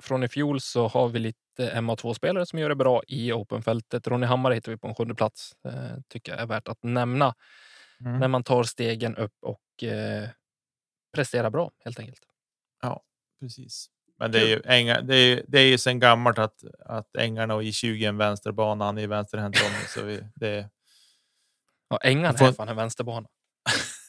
[0.00, 4.06] från i fjol så har vi lite MA2-spelare som gör det bra i Openfältet.
[4.06, 5.52] Ronny Hammar hittar vi på en sjunde plats.
[5.64, 7.34] Eh, tycker jag är värt att nämna
[8.00, 8.20] Mm.
[8.20, 10.28] när man tar stegen upp och eh,
[11.12, 12.20] presterar bra helt enkelt.
[13.40, 13.90] Precis.
[14.18, 17.54] Men det är ju, ängar, det är, det är ju sen gammalt att, att ängarna
[17.54, 20.70] och I20 är en vänsterbana, han är vänsterhänt Ronny, så vi, det,
[21.90, 23.28] Ja, Ängarna får- är fan en vänsterbana.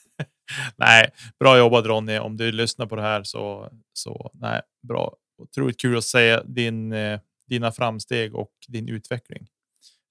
[0.76, 2.18] Nej, bra jobbat Ronny.
[2.18, 5.16] Om du lyssnar på det här så, så nej, bra.
[5.38, 9.48] Otroligt kul att se din, eh, dina framsteg och din utveckling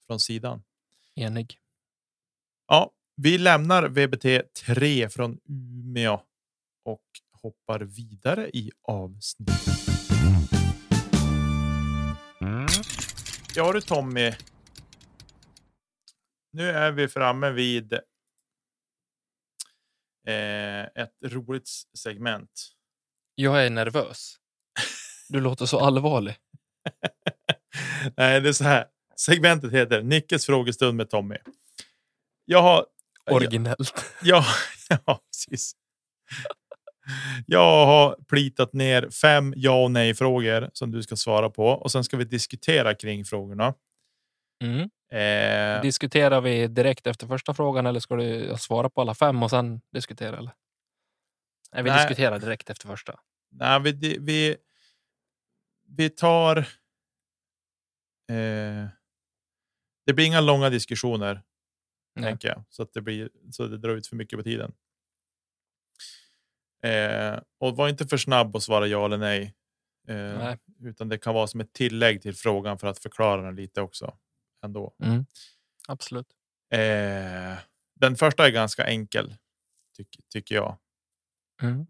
[0.07, 0.63] från sidan.
[1.15, 1.57] Enig.
[2.67, 6.19] Ja, vi lämnar VBT 3 från Umeå
[6.85, 7.03] och
[7.41, 9.68] hoppar vidare i avsnittet.
[13.55, 14.33] Ja du Tommy.
[16.51, 17.93] Nu är vi framme vid
[20.27, 22.69] eh, ett roligt segment.
[23.35, 24.35] Jag är nervös.
[25.29, 26.35] Du låter så allvarlig.
[28.17, 28.87] Nej, det är så här.
[29.15, 31.37] Segmentet heter Nickes frågestund med Tommy.
[32.45, 32.85] Jag har
[33.31, 34.05] Originellt.
[34.21, 34.45] Ja,
[34.89, 35.75] ja precis.
[37.45, 41.91] Jag har plitat ner fem ja och nej frågor som du ska svara på och
[41.91, 43.73] sen ska vi diskutera kring frågorna.
[44.63, 44.89] Mm.
[45.11, 49.49] Eh, Diskuterar vi direkt efter första frågan eller ska du svara på alla fem och
[49.49, 50.37] sen diskutera?
[50.37, 50.51] Eller?
[51.73, 51.99] Nej, vi Nej.
[51.99, 53.19] diskuterar direkt efter första.
[53.51, 54.55] nej, vi, vi,
[55.87, 56.57] vi tar.
[58.31, 58.87] Eh,
[60.05, 61.41] det blir inga långa diskussioner
[62.15, 62.29] Nej.
[62.29, 64.71] tänker jag så att det blir så det drar ut för mycket på tiden.
[66.83, 69.55] Eh, och var inte för snabb att svara ja eller nej.
[70.07, 70.57] Eh, Nej.
[70.79, 74.17] Utan det kan vara som ett tillägg till frågan för att förklara den lite också.
[74.65, 74.95] Ändå.
[75.03, 75.25] Mm.
[75.87, 76.27] Absolut.
[76.73, 77.57] Eh,
[77.95, 79.35] den första är ganska enkel.
[79.97, 80.77] Tyck, tycker jag.
[81.61, 81.87] Mm.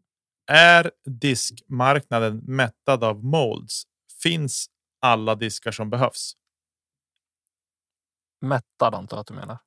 [0.51, 3.83] Är diskmarknaden mättad av molds?
[4.23, 4.69] Finns
[5.01, 6.33] alla diskar som behövs?
[8.41, 9.57] Mättad antar jag att du menar.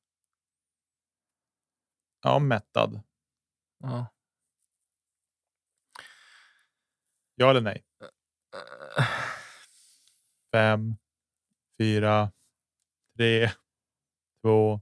[2.22, 3.02] Ja, mättad.
[3.78, 4.06] Ja.
[7.42, 7.84] Ja eller nej?
[10.52, 10.96] Fem,
[11.78, 12.32] fyra,
[13.16, 13.50] tre,
[14.42, 14.80] två,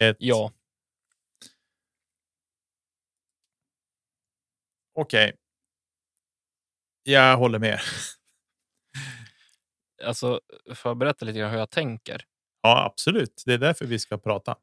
[0.00, 0.16] ett.
[0.18, 0.52] Ja,
[4.94, 5.36] Okej.
[7.02, 7.80] Jag håller med.
[10.04, 10.40] alltså
[10.74, 12.26] för att berätta lite grann hur jag tänker.
[12.62, 13.42] Ja, absolut.
[13.46, 14.56] Det är därför vi ska prata.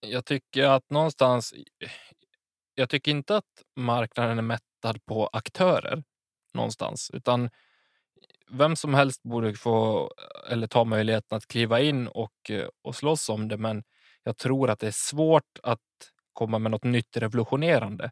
[0.00, 1.54] Jag tycker att någonstans.
[2.74, 6.02] Jag tycker inte att marknaden är mättad på aktörer
[6.54, 7.50] någonstans, utan
[8.50, 10.10] vem som helst borde få
[10.50, 13.56] eller ta möjligheten att kliva in och, eh, och slåss om det.
[13.56, 13.82] Men
[14.22, 15.80] jag tror att det är svårt att
[16.32, 18.10] komma med något nytt revolutionerande.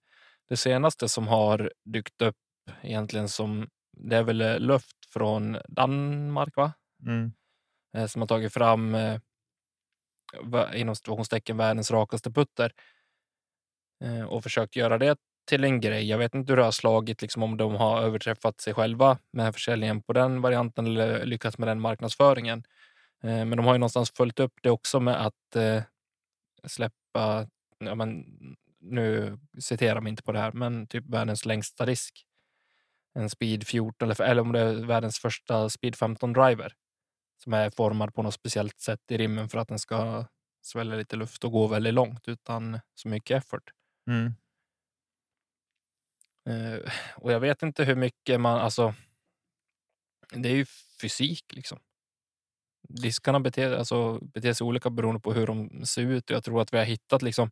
[0.48, 2.36] Det senaste som har dykt upp
[2.82, 6.72] egentligen som det är väl eh, luft från Danmark, va?
[7.06, 7.32] Mm.
[7.96, 8.96] eh, som har tagit fram
[10.74, 12.72] inom situationstecken världens rakaste putter
[14.04, 15.16] Eh, och försökt göra det
[15.48, 16.08] till en grej.
[16.08, 19.54] Jag vet inte hur det har slagit, liksom om de har överträffat sig själva med
[19.54, 22.64] försäljningen på den varianten eller lyckats med den marknadsföringen.
[23.22, 25.82] Eh, men de har ju någonstans följt upp det också med att eh,
[26.66, 28.24] släppa, ja, men,
[28.80, 32.24] nu citerar mig inte på det här, men typ världens längsta disk.
[33.14, 36.72] En Speed 14 eller, eller om det är världens första Speed 15 driver
[37.44, 40.24] som är formad på något speciellt sätt i rimmen för att den ska
[40.62, 43.70] svälja lite luft och gå väldigt långt utan så mycket effort.
[44.10, 44.34] Mm.
[46.48, 48.94] Eh, och jag vet inte hur mycket man, alltså.
[50.32, 50.66] Det är ju
[51.00, 51.78] fysik liksom.
[52.88, 56.62] Diskarna beter, alltså, beter sig olika beroende på hur de ser ut och jag tror
[56.62, 57.50] att vi har hittat liksom.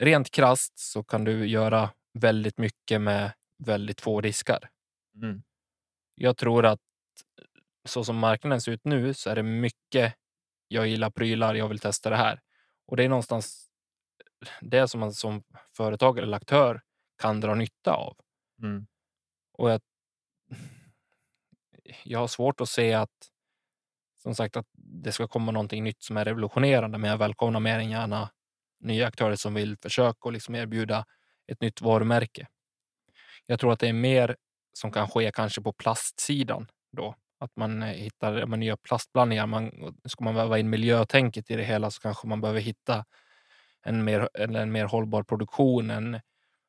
[0.00, 4.70] Rent krast så kan du göra väldigt mycket med väldigt få diskar.
[5.22, 5.42] Mm.
[6.14, 6.80] Jag tror att
[7.84, 10.14] så som marknaden ser ut nu så är det mycket.
[10.68, 12.40] Jag gillar prylar, jag vill testa det här
[12.86, 13.70] och det är någonstans.
[14.60, 15.42] Det som man som
[15.76, 16.80] företag eller aktör
[17.22, 18.16] kan dra nytta av.
[18.62, 18.86] Mm.
[19.52, 19.80] Och jag,
[22.04, 23.30] jag har svårt att se att
[24.22, 27.78] som sagt att det ska komma någonting nytt som är revolutionerande, men jag välkomnar mer
[27.78, 28.30] än gärna
[28.80, 31.04] nya aktörer som vill försöka och liksom erbjuda
[31.46, 32.46] ett nytt varumärke.
[33.46, 34.36] Jag tror att det är mer
[34.72, 37.14] som kan ske kanske på plastsidan då.
[37.38, 39.46] Att man eh, hittar men nya plastblandningar.
[39.46, 39.72] Man,
[40.04, 43.04] ska man väva in miljötänket i det hela så kanske man behöver hitta
[43.84, 45.90] en mer, eller en mer hållbar produktion.
[45.90, 46.20] En,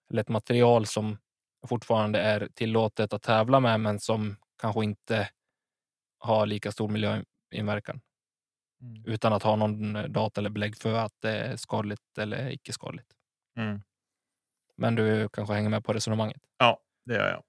[0.10, 1.18] eller ett material som
[1.68, 5.30] fortfarande är tillåtet att tävla med men som kanske inte
[6.20, 8.02] har lika stor miljöinverkan
[8.82, 9.04] Mm.
[9.06, 13.08] utan att ha någon data eller belägg för att det är skadligt eller icke skadligt.
[13.58, 13.82] Mm.
[14.78, 16.42] Men du kanske hänger med på resonemanget.
[16.58, 17.44] Ja, det gör jag.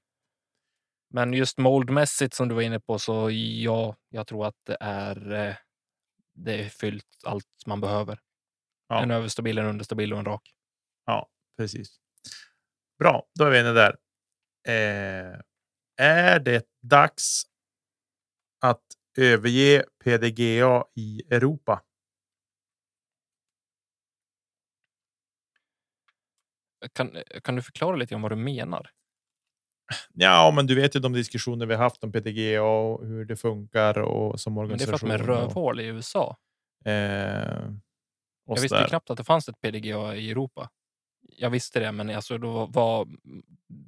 [1.10, 5.32] Men just moldmässigt som du var inne på så ja, jag tror att det är.
[5.32, 5.54] Eh,
[6.34, 8.18] det är fyllt allt man behöver.
[8.88, 9.02] Ja.
[9.02, 10.54] En överstabil, en understabil och en rak.
[11.04, 11.28] Ja,
[11.58, 11.96] precis.
[12.98, 13.96] Bra, då är vi inne där.
[14.68, 15.40] Eh,
[15.96, 17.42] är det dags
[18.60, 18.82] att
[19.18, 21.82] överge PDGA i Europa?
[26.92, 28.90] Kan, kan du förklara lite om vad du menar?
[30.14, 33.36] Ja, men du vet ju de diskussioner vi har haft om PDGA och hur det
[33.36, 35.26] funkar och som Men det är för att organisation.
[35.26, 36.36] de är rövhål i USA.
[36.84, 37.70] Eh,
[38.46, 38.88] Jag visste sådär.
[38.88, 40.70] knappt att det fanns ett PDGA i Europa.
[41.28, 43.08] Jag visste det, men alltså då var,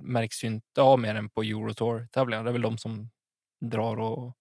[0.01, 2.45] märks ju inte av mer än på Eurotour-tävlingar.
[2.45, 3.11] Det är väl de som
[3.61, 4.37] drar och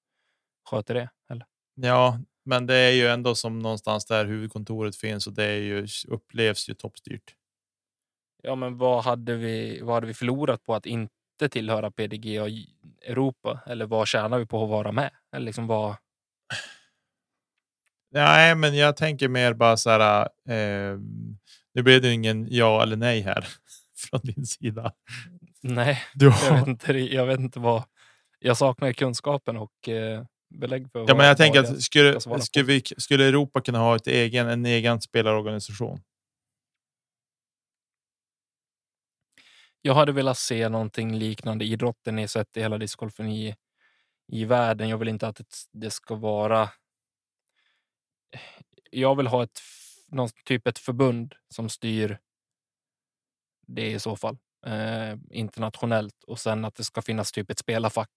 [0.70, 1.09] sköter det.
[1.30, 1.45] Eller?
[1.76, 5.88] Ja, men det är ju ändå som någonstans där huvudkontoret finns och det är ju
[6.07, 7.36] upplevs ju toppstyrt.
[8.43, 12.76] Ja, men vad hade vi, vad hade vi förlorat på att inte tillhöra PDGA i
[13.05, 13.59] Europa?
[13.65, 15.11] Eller vad tjänar vi på att vara med?
[15.32, 15.95] Eller liksom vad...
[18.12, 20.22] Nej, men jag tänker mer bara så här.
[20.49, 20.97] Eh,
[21.74, 23.47] nu blev det ingen ja eller nej här
[24.10, 24.91] från din sida.
[25.62, 27.84] Nej, Du jag har, vet inte, jag vet inte vad...
[28.39, 32.82] Jag saknar kunskapen och eh, belägg för ja, men jag tänker att skulle, skulle, vi,
[32.97, 35.99] skulle Europa kunna ha ett egen, en egen spelarorganisation?
[39.82, 43.55] Jag hade velat se någonting liknande idrotten i sett i hela discgolfen i,
[44.32, 44.89] i världen.
[44.89, 45.41] Jag vill inte att
[45.74, 46.70] det ska vara.
[48.91, 49.59] Jag vill ha ett
[50.07, 52.19] någon typ ett förbund som styr.
[53.67, 58.11] Det i så fall eh, internationellt och sen att det ska finnas typ ett spelarfack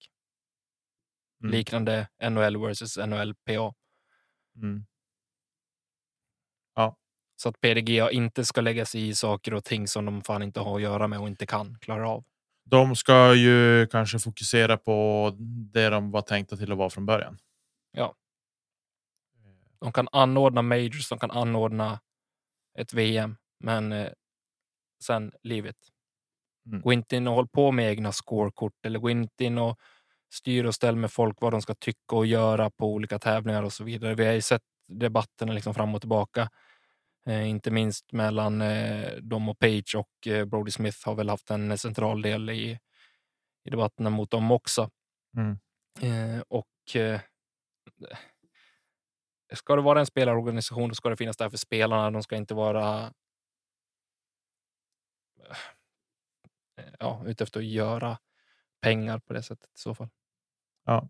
[1.42, 1.52] Mm.
[1.52, 3.74] liknande NHL versus NHLPA
[4.56, 4.86] Mm.
[7.36, 10.60] så att PDGA inte ska lägga sig i saker och ting som de fan inte
[10.60, 12.24] har att göra med och inte kan klara av.
[12.64, 15.30] De ska ju kanske fokusera på
[15.72, 17.38] det de var tänkta till att vara från början.
[19.80, 22.00] De kan anordna majors, de kan anordna
[22.78, 24.12] ett VM, men eh,
[25.04, 25.76] sen livet.
[26.66, 26.80] Mm.
[26.80, 29.78] Gå inte in och håll på med egna scorekort eller gå inte in och
[30.34, 33.72] styr och ställ med folk vad de ska tycka och göra på olika tävlingar och
[33.72, 34.14] så vidare.
[34.14, 36.50] Vi har ju sett debatterna liksom fram och tillbaka.
[37.26, 41.50] Eh, inte minst mellan eh, dem och Page och eh, Brody Smith har väl haft
[41.50, 42.78] en central del i,
[43.64, 44.90] i debatterna mot dem också.
[45.36, 45.58] Mm.
[46.00, 47.20] Eh, och eh,
[49.52, 52.10] ska det vara en spelarorganisation, då ska det finnas där för spelarna.
[52.10, 53.12] De ska inte vara
[56.78, 58.18] eh, ja, ute efter att göra
[58.80, 60.08] pengar på det sättet i så fall.
[60.84, 61.08] Ja.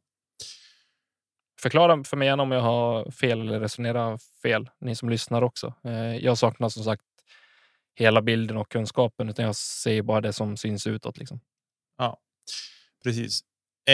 [1.61, 5.75] Förklara för mig gärna om jag har fel eller resonerar fel, ni som lyssnar också.
[5.85, 7.05] Eh, jag saknar som sagt
[7.95, 11.19] hela bilden och kunskapen, utan jag ser bara det som syns utåt.
[11.19, 11.41] Liksom.
[13.05, 13.41] Precis.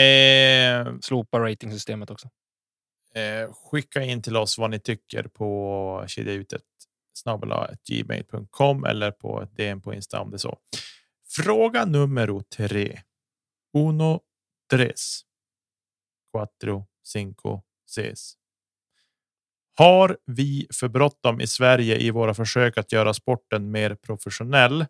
[0.01, 2.29] Eh, Slopa ratingsystemet också
[3.17, 6.61] eh, skicka in till oss vad ni tycker på kedjautet
[7.89, 10.57] gmail.com eller på ett DM på Insta om det är så.
[11.29, 13.01] Fråga nummer tre.
[13.73, 14.21] Uno,
[14.71, 15.21] tres,
[16.31, 18.33] quattro, cinco, seis.
[19.77, 24.85] Har vi för bråttom i Sverige i våra försök att göra sporten mer professionell?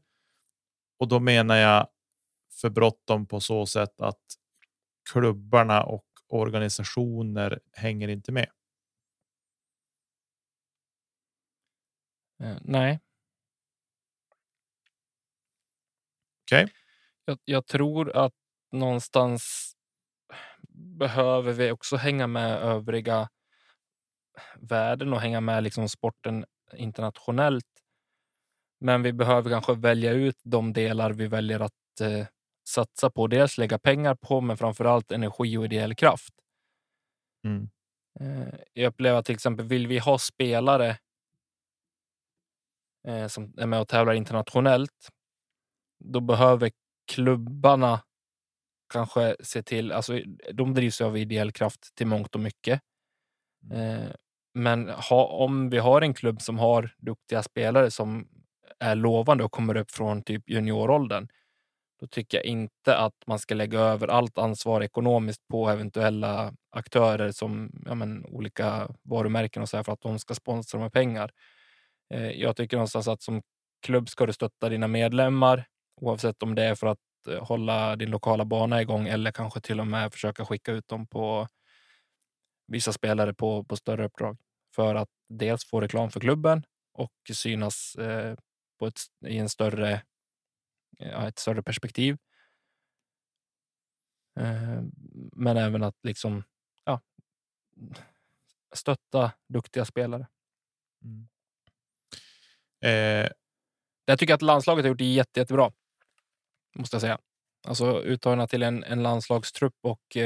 [0.99, 1.88] Och då menar jag
[2.61, 4.21] för bråttom på så sätt att
[5.11, 8.47] klubbarna och organisationer hänger inte med.
[12.39, 12.99] Eh, nej,
[16.45, 16.67] Okej,
[17.25, 18.34] jag, jag tror att
[18.71, 19.73] någonstans
[20.99, 23.30] behöver vi också hänga med övriga
[24.59, 26.45] världen och hänga med liksom sporten
[26.78, 27.65] internationellt.
[28.80, 32.25] Men vi behöver kanske välja ut de delar vi väljer att eh,
[32.68, 33.28] satsa på.
[33.28, 36.34] Dels lägga pengar på, men framför allt energi och ideell kraft.
[37.45, 37.70] Mm.
[38.20, 40.97] Eh, jag upplever att till exempel vill vi ha spelare
[43.07, 45.09] eh, som är med och tävlar internationellt,
[45.99, 46.72] då behöver
[47.11, 48.01] klubbarna
[48.93, 50.20] kanske se till, alltså
[50.53, 52.82] de drivs av ideell kraft till mångt och mycket.
[53.74, 54.11] Eh,
[54.53, 58.28] men ha, om vi har en klubb som har duktiga spelare som
[58.80, 61.28] är lovande och kommer upp från typ junioråldern,
[62.00, 67.32] då tycker jag inte att man ska lägga över allt ansvar ekonomiskt på eventuella aktörer
[67.32, 71.32] som ja, men, olika varumärken och så här för att de ska sponsra med pengar.
[72.14, 73.41] Eh, jag tycker någonstans att som
[73.82, 75.66] klubb ska du stötta dina medlemmar
[76.02, 79.80] oavsett om det är för att eh, hålla din lokala bana igång eller kanske till
[79.80, 81.48] och med försöka skicka ut dem på
[82.68, 84.38] vissa spelare på, på större uppdrag
[84.76, 88.36] för att dels få reklam för klubben och synas eh,
[88.80, 90.02] på ett, i en större,
[90.98, 92.18] ja, ett större perspektiv.
[94.39, 94.82] Eh,
[95.32, 96.43] men även att liksom
[96.86, 97.02] ja,
[98.74, 100.28] stötta duktiga spelare.
[101.04, 101.28] Mm.
[102.82, 103.32] Eh,
[104.06, 105.72] Jag tycker att landslaget har gjort det jätte, jättebra.
[106.76, 107.20] Måste jag säga.
[107.68, 110.18] Alltså uttagna till en, en landslagstrupp och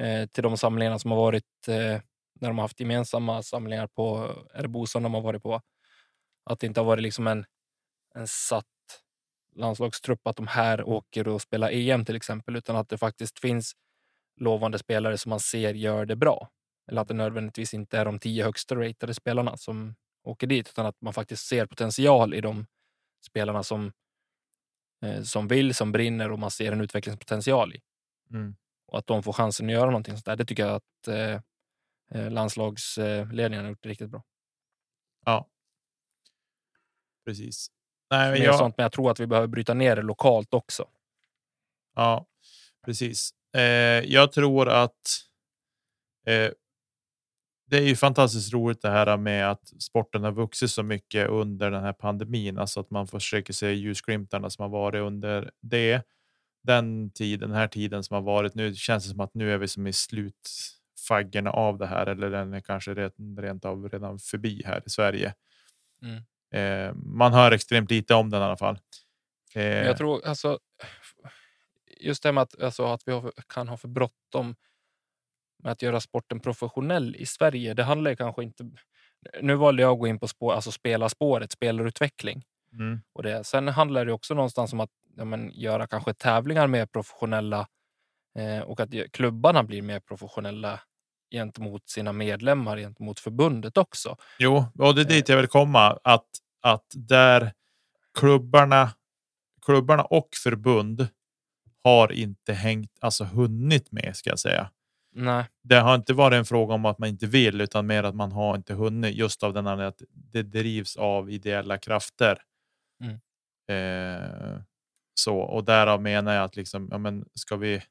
[0.00, 2.00] eh, till de samlingarna som har varit eh,
[2.40, 4.34] när de har haft gemensamma samlingar på
[4.86, 5.62] som de har varit på.
[6.44, 7.46] Att det inte har varit liksom en,
[8.14, 8.66] en satt
[9.54, 13.72] landslagstrupp att de här åker och spelar EM till exempel, utan att det faktiskt finns
[14.40, 16.50] lovande spelare som man ser gör det bra.
[16.88, 20.86] Eller att det nödvändigtvis inte är de tio högsta ratade spelarna som åker dit, utan
[20.86, 22.66] att man faktiskt ser potential i de
[23.26, 23.92] spelarna som,
[25.02, 27.80] eh, som vill, som brinner och man ser en utvecklingspotential i.
[28.30, 28.56] mm.
[28.86, 30.36] Och att de får chansen att göra någonting sånt där.
[30.36, 31.40] Det tycker jag att eh,
[32.10, 34.22] eh landslagsledningen har gjort riktigt bra.
[35.24, 35.48] Ja.
[37.24, 37.70] Precis.
[38.16, 40.88] Nej, men jag, sånt, men jag tror att vi behöver bryta ner det lokalt också.
[41.94, 42.26] Ja,
[42.84, 43.30] precis.
[43.56, 43.62] Eh,
[44.04, 45.20] jag tror att.
[46.26, 46.50] Eh,
[47.66, 51.70] det är ju fantastiskt roligt det här med att sporten har vuxit så mycket under
[51.70, 56.02] den här pandemin, alltså att man försöker se ljusglimtarna som har varit under det.
[56.62, 59.58] Den tiden, den här tiden som har varit nu känns det som att nu är
[59.58, 64.18] vi som i slutfaggorna av det här, eller den är kanske rent, rent av redan
[64.18, 65.34] förbi här i Sverige.
[66.02, 66.22] Mm.
[66.54, 68.78] Eh, man hör extremt lite om den i alla fall.
[69.54, 70.58] Eh, jag tror alltså.
[72.00, 74.56] Just det med att, alltså, att vi har, kan ha för bråttom
[75.62, 77.74] med att göra sporten professionell i Sverige.
[77.74, 78.70] Det handlar kanske inte.
[79.42, 82.44] Nu valde jag att gå in på spår, alltså spela spåret, spelarutveckling.
[82.72, 83.44] mm, Och det.
[83.44, 87.68] Sen handlar det också någonstans om att ja, men, göra kanske tävlingar mer professionella
[88.38, 90.80] eh, och att klubbarna blir mer professionella
[91.30, 94.16] gentemot sina medlemmar, gentemot förbundet också.
[94.38, 95.98] Jo, och det är dit jag vill komma.
[96.04, 96.26] Att,
[96.64, 97.52] att där
[98.18, 98.90] klubbarna,
[99.66, 101.08] klubbarna och förbund
[101.84, 104.70] har inte hängt, alltså hunnit med ska jag säga.
[105.16, 108.14] Nej, Det har inte varit en fråga om att man inte vill, utan mer att
[108.14, 110.02] man har inte hunnit just av den anledningen att
[110.32, 112.38] det drivs av ideella krafter.
[113.04, 113.20] Mm.
[113.68, 114.60] Eh,
[115.14, 117.82] så och därav menar jag att liksom, ja, men ska vi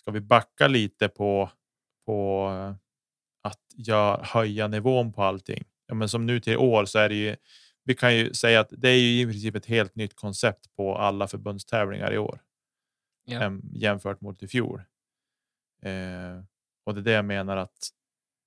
[0.00, 1.50] ska vi backa lite på
[2.06, 2.74] på eh,
[3.42, 5.64] att gör, höja nivån på allting.
[5.86, 7.36] Ja, men som nu till år så är det ju.
[7.86, 10.96] Vi kan ju säga att det är ju i princip ett helt nytt koncept på
[10.98, 12.40] alla förbundstävlingar i år
[13.30, 14.82] em, jämfört mot i fjol.
[15.82, 16.42] Eh,
[16.84, 17.90] och det är det jag menar att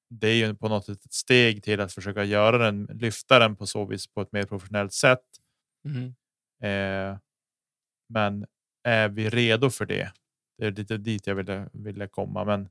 [0.10, 3.56] det är ju på något sätt ett steg till att försöka göra den, lyfta den
[3.56, 5.26] på så vis på ett mer professionellt sätt.
[5.84, 6.16] Mhm.
[6.64, 7.18] Eh,
[8.10, 8.46] men
[8.84, 10.14] är vi redo för det?
[10.58, 12.46] Det är lite dit jag ville, ville komma.
[12.46, 12.70] Men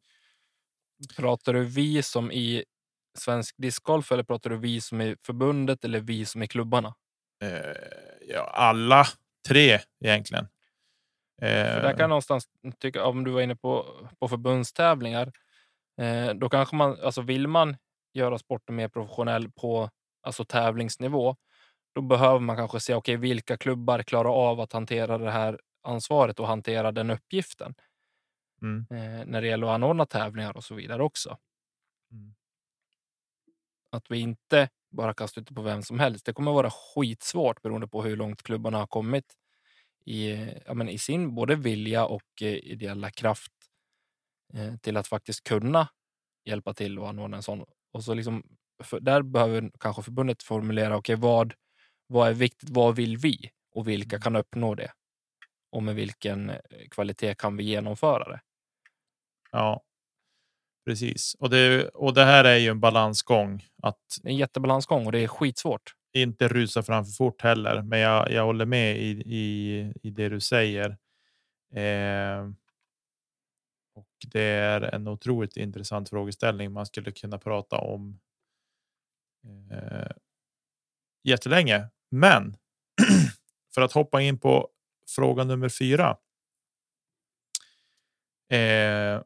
[1.16, 2.64] pratar du vi som i
[3.20, 6.94] svensk discgolf eller pratar du vi som i förbundet eller vi som i klubbarna?
[7.42, 7.74] eh,
[8.28, 9.04] ja, alla
[9.48, 10.48] tre egentligen.
[11.40, 12.48] För där kan Eh, jag någonstans
[12.78, 13.86] tycka, om du var inne på,
[14.18, 15.32] på förbundstävlingar,
[16.00, 17.76] eh, då kanske man, alltså vill man
[18.14, 19.90] göra sporten mer professionell på
[20.22, 21.36] alltså tävlingsnivå,
[21.94, 26.40] då behöver man kanske se, okej, vilka klubbar klarar av att hantera det här ansvaret
[26.40, 27.74] och hantera den uppgiften
[28.62, 31.38] mm, eh, när det gäller att anordna tävlingar och så vidare också.
[32.12, 32.34] Mm.
[33.98, 36.26] Att vi inte bara kastar ut det på vem som helst.
[36.26, 39.24] Det kommer vara skitsvårt beroende på hur långt klubbarna har kommit
[40.06, 40.30] i,
[40.66, 43.52] ja, men i sin både vilja och eh, ideella kraft
[44.54, 45.88] eh, till att faktiskt kunna
[46.44, 47.64] hjälpa till och anordna en sån.
[47.92, 48.42] Och så liksom,
[49.00, 51.54] där behöver kanske förbundet formulera okej, vad,
[52.06, 52.70] vad är viktigt?
[52.70, 54.92] Vad vill vi och vilka kan uppnå det?
[55.72, 56.58] Och med vilken eh,
[56.90, 58.40] kvalitet kan vi genomföra det?
[59.52, 59.82] ja,
[60.88, 61.36] precis.
[61.38, 65.28] Och det, och det här är ju en balansgång att en jättebalansgång och det är
[65.28, 65.94] skitsvårt.
[66.12, 67.82] inte rusa fram för fort heller.
[67.82, 70.90] Men jag, jag håller med i, i, i det du säger.
[71.74, 72.50] Eh,
[73.94, 78.20] och det är en otroligt intressant frågeställning man skulle kunna prata om
[79.70, 80.10] eh,
[81.24, 81.88] jättelänge.
[82.10, 82.56] Men
[83.74, 84.68] för att hoppa in på
[85.16, 86.16] fråga nummer fyra.
[88.50, 89.22] Eh,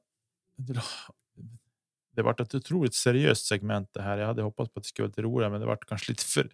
[2.12, 4.18] det, vart ett otroligt seriöst segment det här.
[4.18, 6.48] Jag hade hoppats på att det skulle vara roligare, men det vart kanske lite för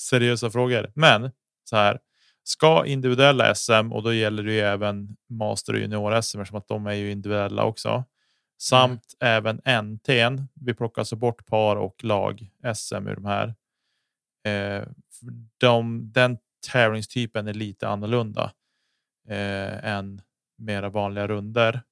[0.00, 0.92] seriösa frågor.
[0.94, 1.30] Men
[1.64, 1.98] så här.
[2.46, 6.68] Ska individuella SM och då gäller det ju även master och junior SM eftersom att
[6.68, 8.04] de är ju individuella också.
[8.58, 10.46] Samt även NT'n.
[10.54, 13.54] Vi plockar alltså bort par och lag SM ur de här.
[14.46, 14.88] Eh,
[15.58, 16.38] de, den
[16.72, 18.52] tävlingstypen är lite annorlunda
[19.28, 20.22] eh, än
[20.58, 21.82] mera vanliga runder.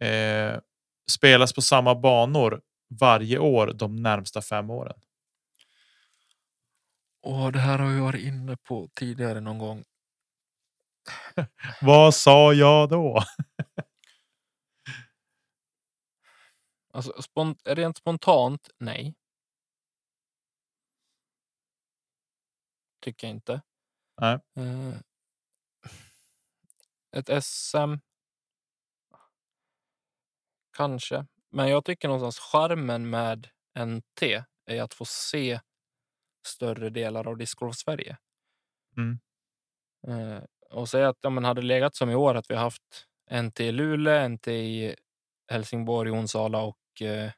[0.00, 0.58] Eh,
[1.10, 2.62] spelas på samma banor
[3.00, 5.00] varje år de närmsta fem åren.
[7.22, 9.84] Och det här har vi varit inne på tidigare någon gång.
[11.80, 13.22] Vad sa jag då?
[16.92, 19.14] Alltså, spont rent spontant, nej.
[23.00, 23.62] Tycker jag inte.
[24.20, 24.38] Nej.
[24.56, 24.96] Eh,
[27.12, 27.94] ett SM.
[30.76, 33.48] Kanske, men jag tycker någonstans charmen med
[33.78, 34.22] NT
[34.66, 35.60] är att få se
[36.46, 38.16] större delar av discgolf Sverige.
[38.96, 39.18] Mm.
[40.06, 43.06] Eh, och säga att ja, men hade legat som i år att vi har haft
[43.42, 44.96] NT i Luleå, NT i
[45.48, 47.30] Helsingborg, Onsala och eh,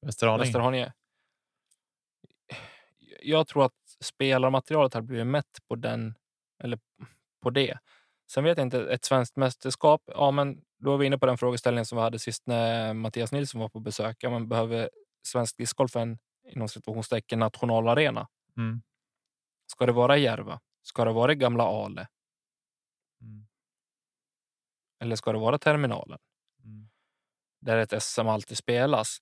[0.00, 0.44] Västerhaninge.
[0.44, 0.92] Västerhaninge.
[3.22, 6.14] Jag tror att spelarmaterialet har blivit mätt på den
[6.62, 6.78] eller
[7.42, 7.78] på det.
[8.30, 10.02] Sen vet jag inte, ett svenskt mästerskap.
[10.06, 13.32] Ja, men då är vi inne på den frågeställningen som vi hade sist när Mattias
[13.32, 14.16] Nilsson var på besök.
[14.20, 14.90] Ja, men behöver
[15.26, 16.18] svensk discgolf en
[16.52, 18.28] inom situationstecken nationalarena?
[18.56, 18.82] Mm.
[19.66, 20.60] Ska det vara Järva?
[20.82, 22.08] Ska det vara gamla Ale?
[23.20, 23.46] Mm.
[25.00, 26.18] Eller ska det vara terminalen?
[26.64, 26.88] Mm.
[27.60, 29.18] Där ett SM alltid spelas.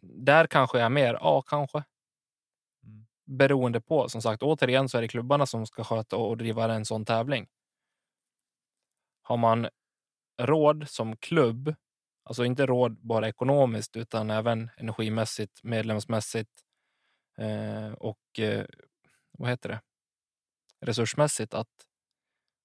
[0.00, 1.84] Där kanske jag är mer, ja kanske.
[2.84, 3.06] Mm.
[3.24, 6.84] Beroende på, som sagt, återigen så är det klubbarna som ska sköta och driva en
[6.84, 7.48] sån tävling.
[9.22, 9.68] Har man
[10.40, 11.74] råd som klubb,
[12.24, 16.50] alltså inte råd bara ekonomiskt utan även energimässigt, medlemsmässigt
[17.38, 18.66] eh, och eh,
[19.32, 19.80] vad heter det?
[20.82, 21.68] resursmässigt att,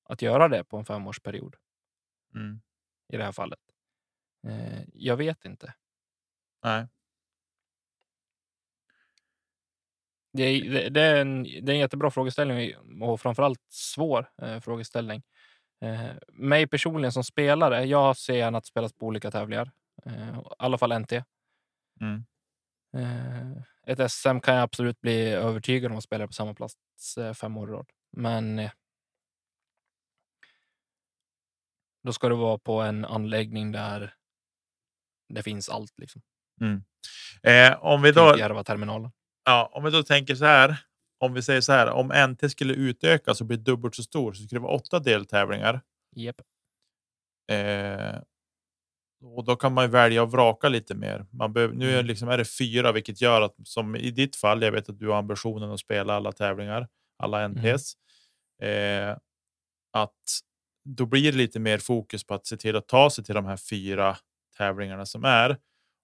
[0.03, 1.55] att göra det på en femårsperiod
[2.35, 2.61] Mm.
[3.13, 3.59] i det här fallet.
[4.47, 5.73] Eh, jag vet inte.
[6.63, 6.87] Nej.
[10.33, 14.59] Det är, det, det, är en, det är en jättebra frågeställning och framförallt svår eh,
[14.59, 15.23] frågeställning.
[15.81, 19.71] Eh, mig personligen som spelare, jag ser gärna att spelas på olika tävlingar.
[20.05, 21.23] Eh, I alla fall NT.
[22.01, 22.25] Mm.
[22.97, 27.33] Eh, ett SM kan jag absolut bli övertygad om att spela på samma plats eh,
[27.33, 27.89] fem år i rad.
[28.11, 28.71] Men eh,
[32.03, 34.13] då ska det vara på en anläggning där
[35.29, 35.99] det finns allt.
[35.99, 36.21] Liksom.
[37.43, 39.11] Eh, om vi då Järva-terminalen.
[39.45, 40.86] Ja, om vi då tänker så här.
[41.19, 44.43] Om vi säger så här, om NT skulle utökas och bli dubbelt så stor så
[44.43, 45.81] skulle det vara åtta deltävlingar.
[46.15, 46.35] Yep.
[47.51, 48.19] Eh,
[49.23, 51.25] och då kan man ju välja och vraka lite mer.
[51.31, 52.05] Man behöver, nu är, Mm.
[52.05, 55.07] liksom, är det fyra, vilket gör att som i ditt fall, jag vet att du
[55.07, 56.87] har ambitionen att spela alla tävlingar,
[57.17, 57.93] alla NTs.
[58.61, 59.17] Eh,
[59.93, 60.13] att
[60.85, 63.45] då blir det lite mer fokus på att se till att ta sig till de
[63.45, 64.17] här fyra
[64.57, 65.49] tävlingarna som är.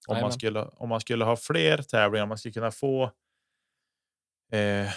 [0.08, 3.10] Om man, skulle, om man skulle ha fler tävlingar, man skulle kunna få
[4.54, 4.90] eh,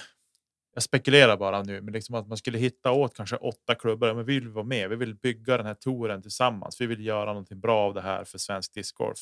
[0.74, 4.14] jag spekulerar bara nu, men liksom att man skulle hitta åt kanske åtta klubbar.
[4.14, 4.90] Men vi vill vara med.
[4.90, 6.82] Vi vill bygga den här touren tillsammans.
[6.82, 9.20] Vi vill göra någonting bra av det här för svensk discgolf.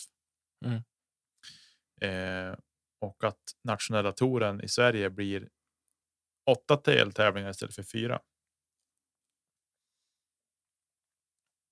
[0.65, 0.81] Mm.
[2.01, 2.57] Eh,
[3.01, 5.49] och att nationella touren i Sverige blir
[6.45, 8.21] åtta TL-tävlingar istället för fyra.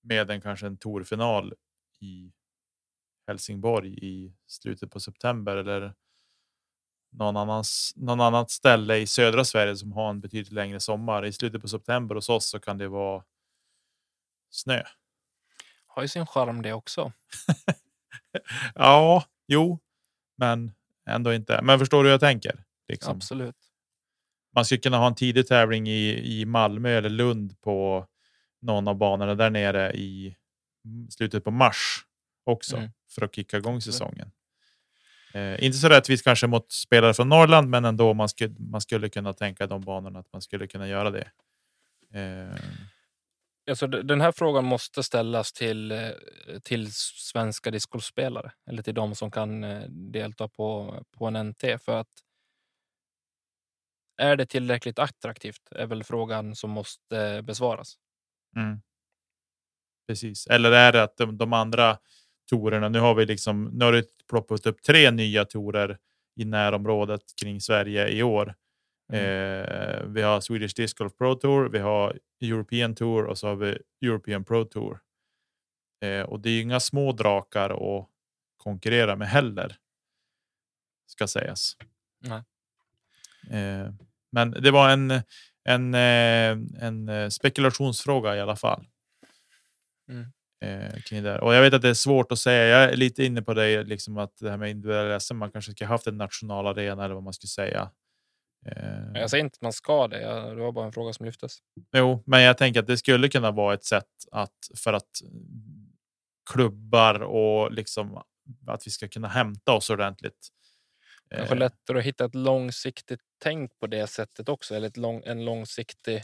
[0.04, 1.54] Med en kanske en tourfinal
[2.02, 2.34] i
[3.28, 5.94] Helsingborg i slutet på september eller
[7.14, 11.26] någon, annans, någon annat ställe i södra Sverige som har en betydligt längre sommar.
[11.26, 13.24] I slutet på september hos oss så kan det vara
[14.50, 14.84] snö.
[15.88, 17.12] Har ju sin charm det också.
[18.76, 19.80] Ja, jo,
[20.38, 20.72] men
[21.10, 21.62] ändå inte.
[21.62, 22.64] Men förstår du hur jag tänker?
[22.88, 23.16] Liksom.
[23.16, 23.56] Absolut.
[24.56, 28.08] Man skulle kunna ha en tidig tävling i, i Malmö eller Lund på
[28.62, 30.36] någon av banorna där nere i
[31.10, 32.06] slutet på mars
[32.44, 32.90] också Mm.
[33.16, 34.32] för att kicka igång säsongen.
[35.34, 39.10] Eh, inte så rättvist kanske mot spelare från Norrland, men ändå man skulle, man skulle
[39.10, 41.32] kunna tänka de banorna att man skulle kunna göra det.
[42.14, 42.56] Eh,
[43.70, 46.10] Alltså, den här frågan måste ställas till, eh,
[46.64, 51.78] till svenska discgolfspelare eller till de som kan eh, delta på, på en NT.
[51.80, 52.10] För att
[54.18, 57.98] är det tillräckligt attraktivt är väl frågan som måste besvaras.
[58.56, 58.82] Mm.
[60.08, 60.48] Precis.
[60.48, 61.98] Eller är det att de, de andra
[62.50, 65.98] torerna, nu har vi liksom, nu har det ploppat upp tre nya torer
[66.36, 68.56] i närområdet kring Sverige i år.
[69.14, 69.26] Mm.
[69.26, 73.56] Eh, vi har Swedish Disc Golf Pro Tour, vi har European Tour och så har
[73.56, 75.00] vi European Pro Tour.
[76.02, 78.08] Eh, och det är ju inga små drakar att
[78.58, 79.78] konkurrera med heller.
[81.08, 81.78] Ska sägas.
[83.50, 83.94] Eh,
[84.32, 85.12] men det var en,
[85.64, 88.88] en, eh, en eh, spekulationsfråga i alla fall.
[90.10, 90.26] Mm.
[90.64, 91.40] Eh, kring det.
[91.40, 92.66] Och jag vet att det är svårt att säga.
[92.66, 95.72] Jag är lite inne på det, liksom att det här med individuella SM, man kanske
[95.72, 97.92] ska haft en nationalarena eller vad man skulle säga.
[98.66, 100.20] Eh, Jag säger inte att man ska det.
[100.56, 101.58] Det var bara en fråga som lyftes.
[101.96, 105.10] Jo, men jag tänker att det skulle kunna vara ett sätt att för att
[106.52, 108.22] klubbar och liksom
[108.68, 110.48] att vi ska kunna hämta oss ordentligt.
[111.30, 114.76] Kanske Eh, lättare att hitta ett långsiktigt tänk på det sättet också.
[114.76, 116.24] Eller lång, en långsiktig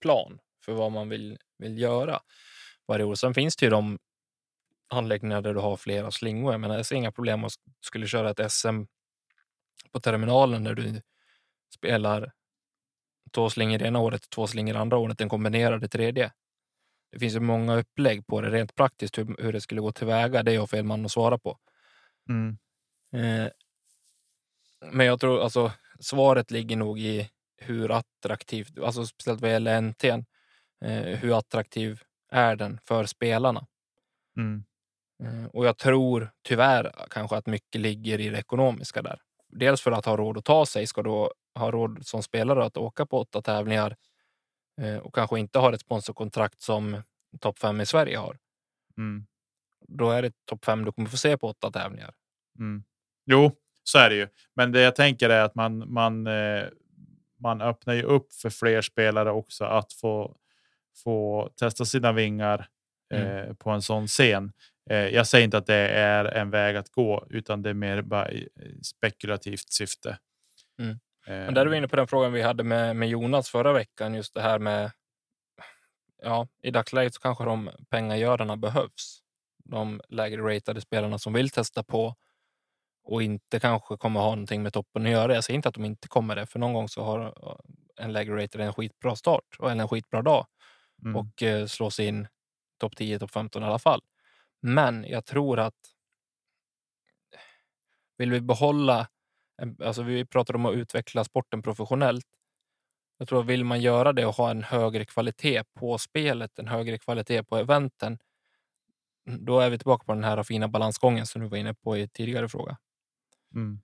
[0.00, 2.20] plan för vad man vill, vill göra
[2.90, 3.14] varje år.
[3.14, 3.98] Sen finns det ju de
[4.88, 6.52] anläggningar där du har flera slingor.
[6.52, 8.82] Jag menar, jag ser inga problem om man skulle köra ett SM
[9.92, 11.02] på terminalen där du
[11.74, 12.32] spelar
[13.34, 16.32] två slingor ena året, två slingor andra året, den kombinerade tredje.
[17.12, 20.42] Det finns ju många upplägg på det rent praktiskt hur, hur det skulle gå tillväga.
[20.42, 21.58] Det är jag fel man att svara på.
[22.28, 22.58] Mm.
[23.12, 23.50] Eh,
[24.92, 30.04] men jag tror alltså svaret ligger nog i hur attraktivt, alltså speciellt vad gäller NT,
[30.84, 33.66] eh, hur attraktiv är den för spelarna?
[34.36, 34.64] Mm.
[35.22, 39.20] Eh, och jag tror tyvärr kanske att mycket ligger i det ekonomiska där.
[39.48, 41.10] Dels för att ha råd att ta sig, ska du
[41.54, 43.96] ha råd som spelare att åka på åtta tävlingar
[44.80, 47.02] eh, och kanske inte har ett sponsorkontrakt som
[47.40, 48.38] topp fem i Sverige har.
[48.98, 49.26] Mm.
[49.88, 52.14] Då är det topp fem du kommer få se på åtta tävlingar.
[52.58, 52.84] Mm.
[53.26, 53.52] Jo,
[53.84, 54.28] så är det ju.
[54.54, 56.64] Men det jag tänker är att man, man, eh,
[57.40, 60.36] man öppnar ju upp för fler spelare också att få,
[61.04, 62.68] få testa sina vingar
[63.14, 63.26] Mm.
[63.48, 64.52] eh, på en sån scen.
[64.90, 68.02] Eh, jag säger inte att det är en väg att gå, utan det är mer
[68.02, 68.30] bara
[68.82, 70.18] spekulativt syfte.
[70.78, 70.90] Mm.
[70.90, 73.72] Eh, Men där är vi inne på den frågan vi hade med, med Jonas förra
[73.72, 74.90] veckan, just det här med
[76.22, 79.20] Ja, i dagsläget så kanske de pengagörarna behövs.
[79.64, 82.14] De lägre ratade spelarna som vill testa på
[83.04, 85.34] och inte kanske kommer ha någonting med toppen att göra.
[85.34, 87.34] Jag säger inte att de inte kommer det, för någon gång så har
[87.96, 90.46] en lägre rated en skitbra start eller en skitbra dag
[91.04, 91.16] mm.
[91.16, 92.28] och eh, slå sig in
[92.78, 94.02] topp 10, topp 15 i alla fall.
[94.60, 95.74] Men jag tror att
[98.18, 99.08] vill vi behålla,
[99.84, 102.26] alltså vi pratar om att utveckla sporten professionellt.
[103.18, 106.68] Jag tror att vill man göra det och ha en högre kvalitet på spelet, en
[106.68, 108.18] högre kvalitet på eventen,
[109.24, 112.08] då är vi tillbaka på den här fina balansgången som du var inne på i
[112.08, 112.78] tidigare fråga.
[113.54, 113.80] Mm.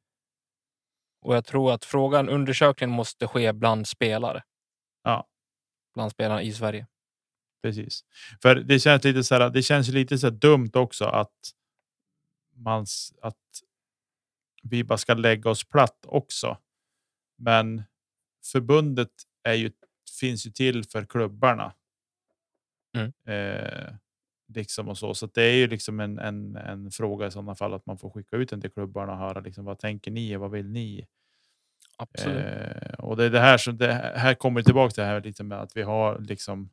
[1.20, 4.42] Och jag tror att frågan, undersökningen måste ske bland spelare.
[5.02, 5.26] Ja.
[5.94, 6.86] Bland spelarna i Sverige.
[7.62, 8.04] Precis,
[8.42, 9.50] för det känns lite så här.
[9.50, 11.52] Det känns lite så dumt också att
[12.54, 12.86] man
[13.22, 13.36] att
[14.62, 16.58] vi bara ska lägga oss platt också.
[17.38, 17.82] Men
[18.52, 19.10] förbundet
[19.42, 19.72] är ju
[20.20, 21.72] finns ju till för klubbarna.
[22.96, 23.12] Mm.
[23.26, 23.94] Eh,
[24.54, 27.74] liksom och så, så det är ju liksom en, en, en fråga i sådana fall
[27.74, 30.40] att man får skicka ut den till klubbarna och höra liksom vad tänker ni och
[30.40, 31.06] vad vill ni?
[31.96, 32.44] Absolut.
[32.44, 35.44] Eh, och det är det här som det här kommer tillbaka till det här lite
[35.44, 36.70] med att vi har liksom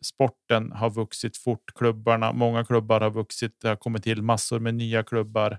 [0.00, 1.74] sporten har vuxit fort.
[1.74, 3.60] Klubbarna, många klubbar har vuxit.
[3.60, 5.58] Det har kommit till massor med nya klubbar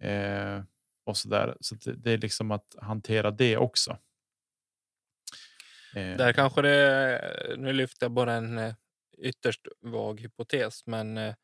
[0.00, 0.62] eh,
[1.04, 1.56] och så där.
[1.60, 3.98] Så det, det är liksom att hantera det också.
[5.94, 8.74] Eh, Där kanske det, nu lyfter jag bara en eh,
[9.18, 11.34] ytterst vag hypotes, men eh,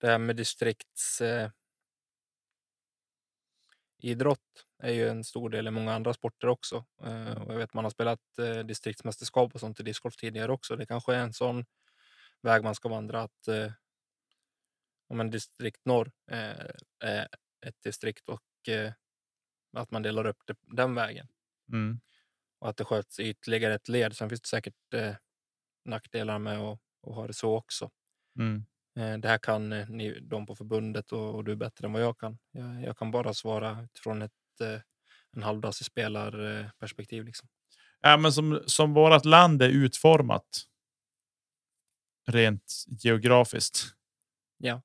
[0.00, 1.50] det här med distrikts eh,
[3.98, 6.84] idrott är ju en stor del i många andra sporter också.
[7.02, 10.76] Eh, och jag vet man har spelat eh, distriktsmästerskap och sånt i discgolf tidigare också.
[10.76, 11.64] Det kanske är en sån
[12.42, 13.72] väg man ska vandra att eh,
[15.08, 16.12] om en distrikt norr
[17.00, 17.28] är
[17.66, 18.42] ett distrikt och
[19.76, 21.28] att man delar upp det den vägen
[21.72, 22.00] mm,
[22.58, 24.16] och att det sköts ytterligare ett led.
[24.16, 25.14] Sen finns det säkert eh,
[25.84, 27.90] nackdelar med att, att ha det så också.
[28.38, 28.66] mm,
[28.96, 32.18] Eh, det här kan ni, de på förbundet och, och du bättre än vad jag
[32.18, 32.38] kan.
[32.50, 34.32] Jag, jag kan bara svara utifrån ett
[35.36, 37.24] en halvdassig spelarperspektiv.
[37.24, 37.48] Liksom.
[38.00, 40.66] ja, men som, som vårt land är utformat.
[42.26, 43.94] Rent geografiskt.
[44.58, 44.82] Ja.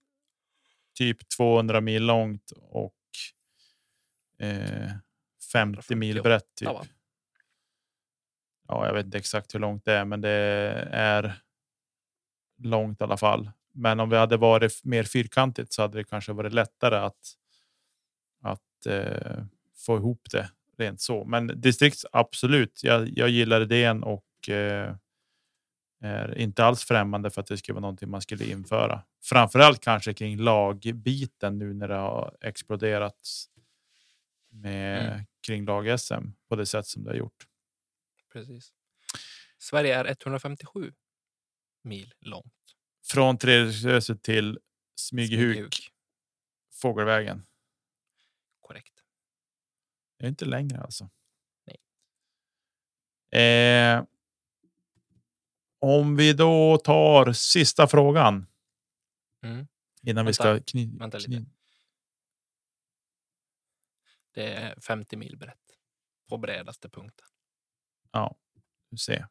[0.97, 2.93] Typ 200 mil långt och
[4.39, 4.91] eh,
[5.51, 6.55] 50 mil 158, brett.
[6.55, 6.67] Typ.
[6.67, 6.85] va?
[8.67, 10.29] Ja, jag vet inte exakt hur långt det är, men det
[10.91, 11.41] är
[12.57, 13.51] långt i alla fall.
[13.71, 17.37] Men om vi hade varit mer fyrkantigt så hade det kanske varit lättare att
[18.41, 19.43] att eh,
[19.85, 21.25] få ihop det rent så.
[21.25, 22.83] Men distrikt absolut.
[22.83, 24.95] Jag, jag gillar idén och eh,
[26.01, 29.03] är inte alls främmande för att det skulle vara någonting man skulle införa.
[29.23, 33.19] Framförallt kanske kring lagbiten nu när det har exploderat
[34.49, 35.25] med Mm.
[35.47, 37.47] kring lag-SM på det sätt som det har gjort.
[38.33, 38.73] Precis.
[39.57, 40.93] Sverige är 157
[41.83, 42.53] mil långt.
[43.07, 44.59] Från Treriksröset till
[44.95, 45.91] Smygehuk, Smygehuk.
[46.73, 47.45] Fågelvägen.
[50.17, 51.09] Det är inte längre alltså.
[53.39, 54.03] Eh,
[55.79, 58.47] om vi då tar sista frågan
[59.43, 59.67] Mm.
[60.01, 61.27] innan vi Vänta, ska kni, vänta lite.
[61.31, 61.45] kni,
[64.31, 65.77] Det är 50 mil brett
[66.29, 67.25] på bredaste punkten.
[68.11, 68.35] Ja,
[68.89, 69.27] du ser.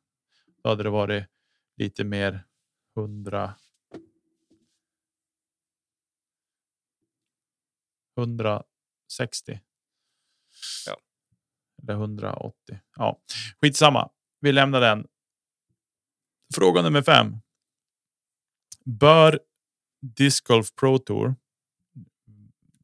[0.63, 1.25] Då hade det varit
[1.77, 2.45] lite mer
[2.97, 3.55] 100.
[8.17, 9.61] 160.
[10.87, 10.97] Ja.
[11.83, 12.81] Eller 180.
[12.97, 13.21] Ja,
[13.61, 14.11] skitsamma.
[14.41, 15.07] Vi lämnar den.
[16.55, 17.37] Fråga nummer fem.
[18.85, 19.41] Bör
[20.01, 21.35] Disc Golf Pro Tour.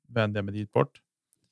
[0.08, 1.00] Vänder jag mig dit bort.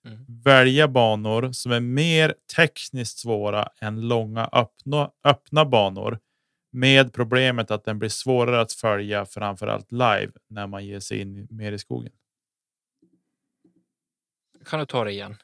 [0.05, 0.25] Mm.
[0.29, 6.19] Välja banor som är mer tekniskt svåra än långa öppna, öppna banor.
[6.71, 11.49] Med problemet att den blir svårare att följa framförallt live när man ger sig in
[11.51, 12.13] mer i skogen.
[14.65, 15.37] Kan du ta det igen?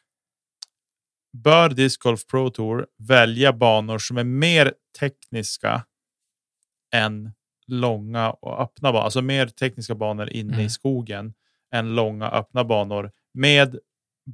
[1.42, 5.86] Bör Disc Golf Pro Tour välja banor som är mer tekniska
[6.94, 7.32] än
[7.66, 10.66] långa och öppna banor, alltså mer tekniska banor inne Mm.
[10.66, 11.34] i skogen
[11.74, 13.78] än långa öppna banor med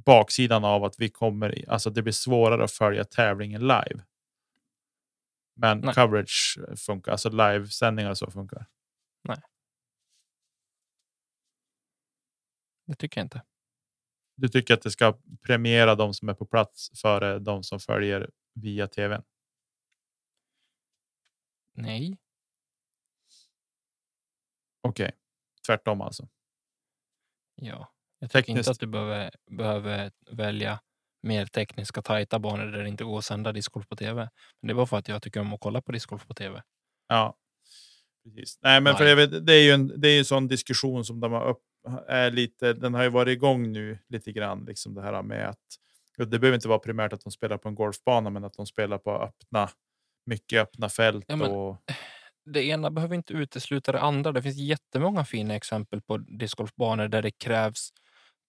[0.05, 4.03] baksidan av att vi kommer, alltså det blir svårare att följa tävlingen live.
[5.55, 5.93] Men Nej.
[5.93, 8.65] coverage funkar, alltså livesändningar så funkar.
[12.87, 13.41] Det tycker jag inte.
[14.41, 18.29] Du tycker att det ska premiera de som är på plats före de som följer
[18.53, 19.23] via tvn?
[21.73, 22.17] Nej.
[24.81, 25.11] Okej,
[25.67, 26.27] tvärtom alltså.
[27.55, 27.93] Ja.
[28.19, 28.57] Jag tycker Tekniskt.
[28.57, 30.79] inte att du behöver, behöver välja
[31.23, 34.29] mer tekniska tajta banor där det inte går att sända discgolf på tv.
[34.61, 36.63] Men det var för att jag tycker om att kolla på discgolf på tv.
[37.07, 37.37] Ja,
[38.23, 38.59] precis.
[38.61, 39.09] Nej, men för Nej.
[39.09, 41.61] jag vet, det är ju en, det är en sån diskussion som de har upp,
[42.07, 42.73] är lite.
[42.73, 45.57] Den har ju varit igång nu lite grann, liksom det här med att
[46.17, 48.97] det behöver inte vara primärt att de spelar på en golfbana, men att de spelar
[48.97, 49.69] på öppna,
[50.25, 51.77] mycket öppna fält Ja, men- och
[52.45, 54.31] Det ena behöver inte utesluta det andra.
[54.31, 57.89] Det finns jättemånga fina exempel på discgolfbanor där det krävs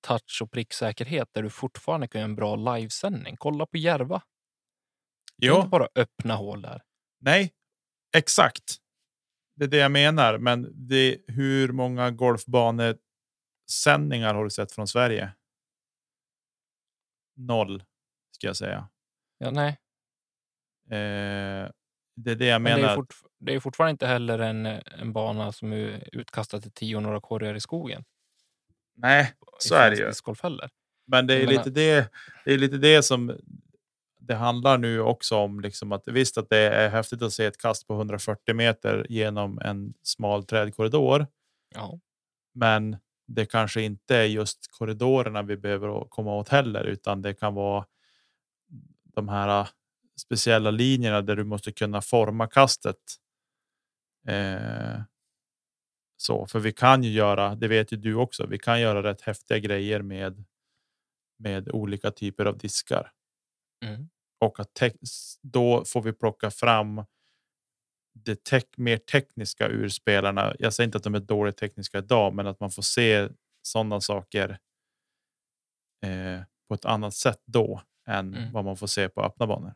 [0.06, 3.36] touch och pricksäkerhet där du fortfarande kan göra en bra livesändning.
[3.38, 4.22] Kolla på Järva.
[5.36, 6.82] Det är ja, inte bara öppna hål där.
[7.20, 7.52] nej,
[8.16, 8.76] exakt.
[9.56, 10.38] Det är det jag menar.
[10.38, 12.10] Men det, hur många
[13.66, 15.32] golfbanesändningar har du sett från Sverige?
[17.36, 17.82] Noll,
[18.30, 18.88] ska jag säga.
[19.38, 19.68] Ja, nej.
[20.90, 21.70] Eh,
[22.16, 22.92] det är det jag Men det menar.
[22.92, 27.00] är, fort, det är fortfarande inte heller en, en bana som är utkastad till tio
[27.00, 28.04] några korgar i skogen.
[28.94, 30.12] Nej, så är det ju.
[31.06, 32.10] Men det är Jag menar- lite det.
[32.44, 33.38] Det är lite det som
[34.18, 35.60] det handlar nu också om.
[35.60, 39.58] Liksom att visst att det är häftigt att se ett kast på 140 meter genom
[39.58, 41.26] en smal trädkorridor.
[41.74, 42.00] Ja.
[42.54, 42.96] Men
[43.26, 47.86] det kanske inte är just korridorerna vi behöver komma åt heller, utan det kan vara
[49.14, 49.68] de här äh,
[50.16, 52.96] speciella linjerna där du måste kunna forma kastet.
[54.28, 55.02] Eh,
[56.16, 59.20] så, för vi kan ju göra, det vet ju du också, vi kan göra rätt
[59.20, 60.44] häftiga grejer med
[61.38, 63.12] med olika typer av diskar
[63.84, 64.08] Mm.
[64.40, 64.82] och att
[65.42, 67.04] då får vi plocka fram
[68.14, 70.54] det tek- mer tekniska ur spelarna.
[70.58, 73.28] Jag säger inte att de är dåligt tekniska idag, men att man får se
[73.62, 74.58] sådana saker
[76.06, 78.52] eh, på ett annat sätt då än Mm.
[78.52, 79.74] vad man får se på öppna banor.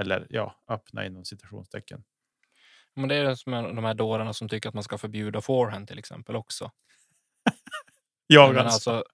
[0.00, 2.04] Eller ja, öppna inom citationstecken.
[2.94, 5.40] Men det är det som är de här dårarna som tycker att man ska förbjuda
[5.40, 6.70] forehand till exempel också.
[8.26, 8.90] Jag Men alltså.
[8.90, 9.10] alltså,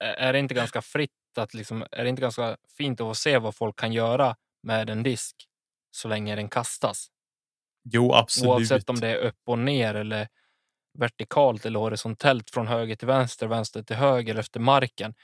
[0.00, 3.54] är det inte ganska fritt att liksom, är det inte ganska fint att se vad
[3.54, 5.48] folk kan göra med en disk
[5.90, 7.10] så länge den kastas?
[7.92, 8.50] Jo, absolut.
[8.50, 10.28] Oavsett om det är upp och ner eller
[10.98, 15.14] vertikalt eller horisontellt från höger till vänster, vänster till höger efter marken.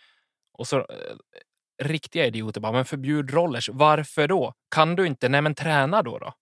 [0.59, 0.85] Och så eh,
[1.83, 3.69] riktiga idioter bara, men förbjud rollers.
[3.73, 4.55] Varför då?
[4.75, 5.29] Kan du inte?
[5.29, 6.19] Nej, men träna då.
[6.19, 6.35] då.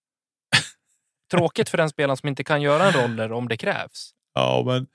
[1.31, 4.11] Tråkigt för den spelaren som inte kan göra en roller om det krävs.
[4.35, 4.87] Ja, men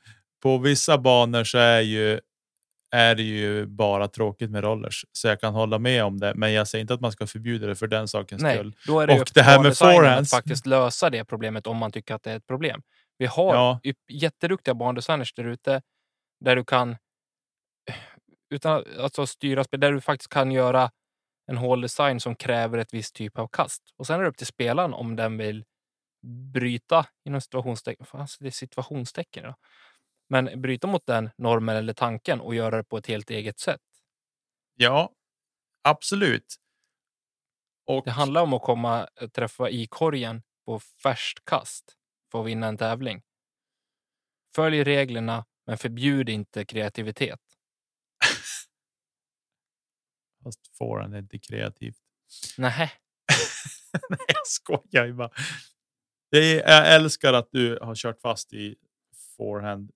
[0.44, 2.20] på vissa banor så är ju
[2.92, 6.34] är det ju bara tråkigt med rollers, så jag kan hålla med om det.
[6.36, 8.76] Men jag säger inte att man ska förbjuda det för den sakens Nej, skull.
[8.88, 11.92] då är det Och det här med forehands- att faktiskt lösa det problemet om man
[11.92, 12.82] tycker att det är ett problem.
[13.18, 13.80] Vi har Ja.
[14.12, 15.82] jätteduktiga bandesigners där ute
[16.46, 16.98] där du kan
[18.50, 20.92] utan att alltså, styra spel, där du faktiskt kan göra
[21.52, 23.82] en håldesign som kräver ett visst typ av kast.
[23.98, 25.64] Och sen är det upp till spelaren om den vill
[26.54, 28.06] bryta inom situationstecken.
[28.06, 29.44] Fan, det är situationstecken.
[29.44, 29.56] Då.
[30.30, 33.82] Men bryta mot den normen eller tanken och göra det på ett helt eget sätt.
[34.76, 35.12] Ja,
[35.84, 36.56] absolut.
[37.86, 41.98] Och Det handlar om att komma träffa i korgen på färskt kast
[42.32, 43.22] för att vinna en tävling.
[44.56, 47.40] Följ reglerna, men förbjud inte kreativitet.
[50.44, 51.98] fast forehand är inte kreativt.
[52.58, 52.92] Nej,
[54.10, 55.30] Nej, jag skojar ju bara.
[56.32, 58.76] Är, jag älskar att du har kört fast i
[59.38, 59.92] forehand.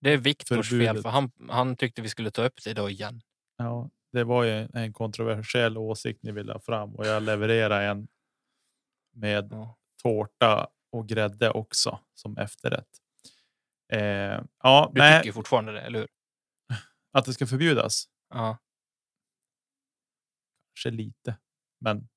[0.00, 3.22] Det är Viktors fel, för han, han tyckte vi skulle ta upp det då igen.
[3.56, 8.08] Ja, det var ju en kontroversiell åsikt ni ville ha fram och jag levererar en
[9.14, 9.76] med Ja.
[10.02, 12.88] tårta och grädde också som efterrätt.
[13.92, 14.00] Eh,
[14.62, 16.08] ja, Du nej, tycker fortfarande det, eller hur?
[17.12, 18.04] att det ska förbjudas.
[18.30, 18.58] Ja.
[20.74, 21.36] Kanske lite,
[21.80, 22.08] men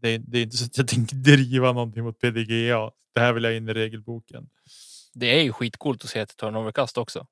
[0.00, 2.90] det är, det är inte så att jag tänker driva någonting mot PDGA.
[3.14, 4.48] Det här vill jag in i regelboken.
[5.12, 7.26] Det är ju skitcoolt att se ett turnoverkast också.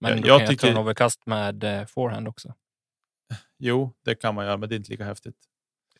[0.00, 2.54] Men Ja, jag kan tycker- turnoverkast med eh, forehand också.
[3.58, 5.36] Jo, det kan man göra, men det är inte lika häftigt.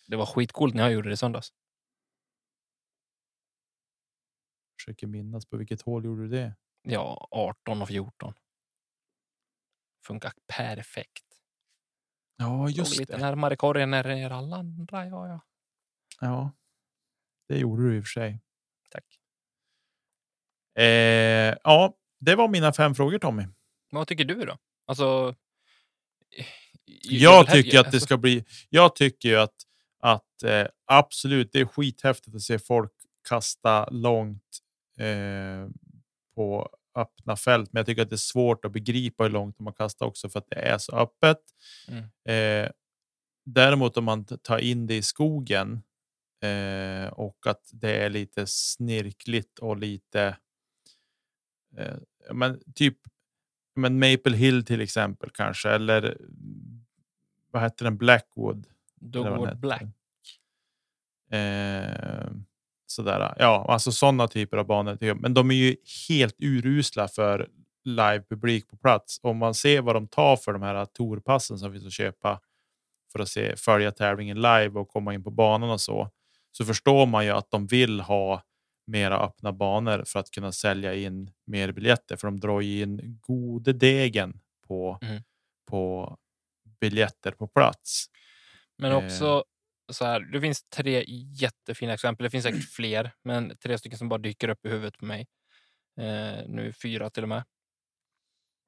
[0.06, 1.52] Det var skitcoolt när jag gjorde det i söndags.
[4.80, 6.56] Försöker minnas på vilket hål gjorde du det?
[6.82, 8.34] Ja, 18 och 14.
[10.06, 11.24] Funkar perfekt.
[12.36, 13.18] Ja, Låg just lite det.
[13.18, 15.06] närmare korgen än er alla andra.
[15.06, 15.40] Ja, ja.
[16.20, 16.52] Ja,
[17.48, 18.40] det gjorde du i och för sig.
[18.90, 19.20] Tack.
[20.76, 23.42] Eh, ja, det var mina fem frågor Tommy.
[23.42, 24.56] Men vad tycker du då?
[24.86, 25.34] Alltså.
[27.02, 28.44] Jag tycker att det alltså, ska bli.
[28.70, 29.54] Jag tycker ju att
[30.00, 32.92] att eh, absolut, det är skithäftigt att se folk
[33.28, 34.58] kasta långt
[34.98, 35.68] eh,
[36.34, 39.66] på öppna fält, men jag tycker att det är svårt att begripa hur långt de
[39.66, 41.38] har kastat också för att det är så öppet.
[41.88, 42.04] Mm.
[42.64, 42.70] Eh,
[43.44, 45.82] däremot om man tar in det i skogen
[46.42, 50.36] eh, och att det är lite snirkligt och lite.
[51.78, 51.96] Eh,
[52.32, 52.98] men typ.
[53.78, 56.16] Men Maple Hill till exempel kanske eller
[57.50, 58.66] vad heter den Blackwood?
[58.94, 59.58] Dogwood.
[59.58, 59.82] Black.
[61.30, 62.30] Eh,
[62.86, 63.34] sådär.
[63.38, 65.14] Ja, alltså sådana typer av banor.
[65.14, 65.76] Men de är ju
[66.08, 67.48] helt urusla för
[67.84, 69.20] livepublik på plats.
[69.22, 72.40] Om man ser vad de tar för de här tourpassen som finns att köpa
[73.12, 76.10] för att se, följa tävlingen live och komma in på banan och så.
[76.52, 78.42] Så förstår man ju att de vill ha
[78.86, 82.16] mera öppna banor för att kunna sälja in mer biljetter.
[82.16, 85.22] För de drar ju in gode degen på, Mm.
[85.70, 86.16] på
[86.80, 88.06] biljetter på plats.
[88.78, 88.96] Men Eh.
[89.04, 89.44] också
[89.92, 90.20] så här.
[90.20, 91.04] Det finns tre
[91.40, 92.24] jättefina exempel.
[92.24, 95.26] Det finns säkert fler, men tre stycken som bara dyker upp i huvudet på mig.
[96.00, 97.44] Eh, nu fyra till och med.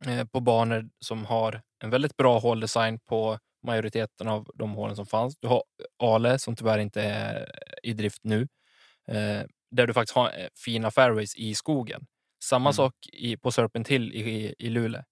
[0.06, 5.06] Eh, på banor som har en väldigt bra håldesign på majoriteten av de hålen som
[5.06, 5.38] fanns.
[5.40, 5.62] Du har
[6.02, 7.50] Ale som tyvärr inte är
[7.82, 8.48] i drift nu.
[9.70, 12.06] Där du faktiskt har eh, fina fairways i skogen.
[12.44, 12.72] Samma Mm.
[12.74, 15.02] sak i, på Serpent Hill i, i Luleå.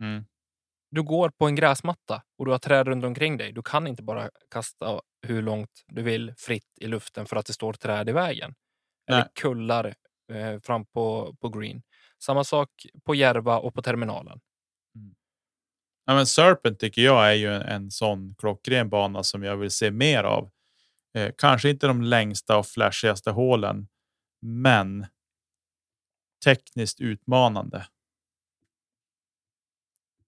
[0.00, 0.24] Mm.
[0.90, 3.52] Du går på en gräsmatta och du har träd runt omkring dig.
[3.52, 7.52] Du kan inte bara kasta hur långt du vill fritt i luften för att det
[7.52, 8.54] står träd i vägen.
[9.08, 9.28] Eller Nej.
[9.34, 9.94] kullar
[10.32, 11.82] eh, fram på, på green.
[12.24, 12.68] Samma sak
[13.04, 14.40] på Järva och på terminalen.
[16.06, 19.70] Ja, men Serpent tycker jag är ju en, en sån klockren bana som jag vill
[19.70, 20.50] se mer av.
[21.14, 23.88] Eh, kanske inte de längsta och flashigaste hålen,
[24.42, 25.06] men
[26.44, 27.86] tekniskt utmanande.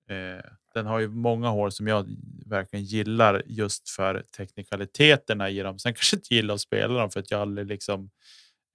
[0.09, 2.07] Eh, den har ju många hål som jag
[2.47, 5.79] verkligen gillar just för teknikaliteterna i dem.
[5.79, 8.11] Sen kanske inte gillar att spela dem för att jag aldrig liksom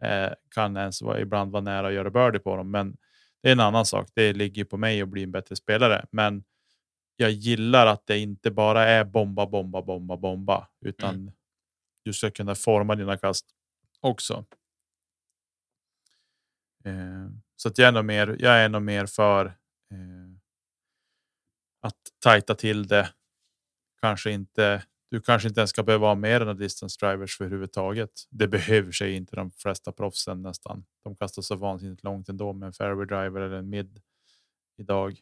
[0.03, 2.71] eh, kan ens vara, ibland vara nära att göra birdie på dem.
[2.71, 2.97] Men
[3.41, 4.09] det är en annan sak.
[4.15, 6.05] Det ligger på mig att bli en bättre spelare.
[6.11, 6.43] Men
[7.15, 11.33] jag gillar att det inte bara är bomba, bomba, bomba, bomba, utan mm
[12.03, 13.45] du ska kunna forma dina kast
[13.99, 14.45] också.
[16.85, 18.35] Eh, så att jag är nog mer.
[18.39, 20.31] Jag är nog mer för eh,
[21.81, 23.13] att tajta till det.
[24.01, 24.83] Kanske inte.
[25.11, 28.11] Du kanske inte ens ska behöva ha mer än distance drivers för överhuvudtaget.
[28.29, 30.85] Det behöver sig inte de flesta proffsen nästan.
[31.03, 34.01] De kastar så vansinnigt långt ändå med en fairway driver eller en mid
[34.77, 35.19] idag.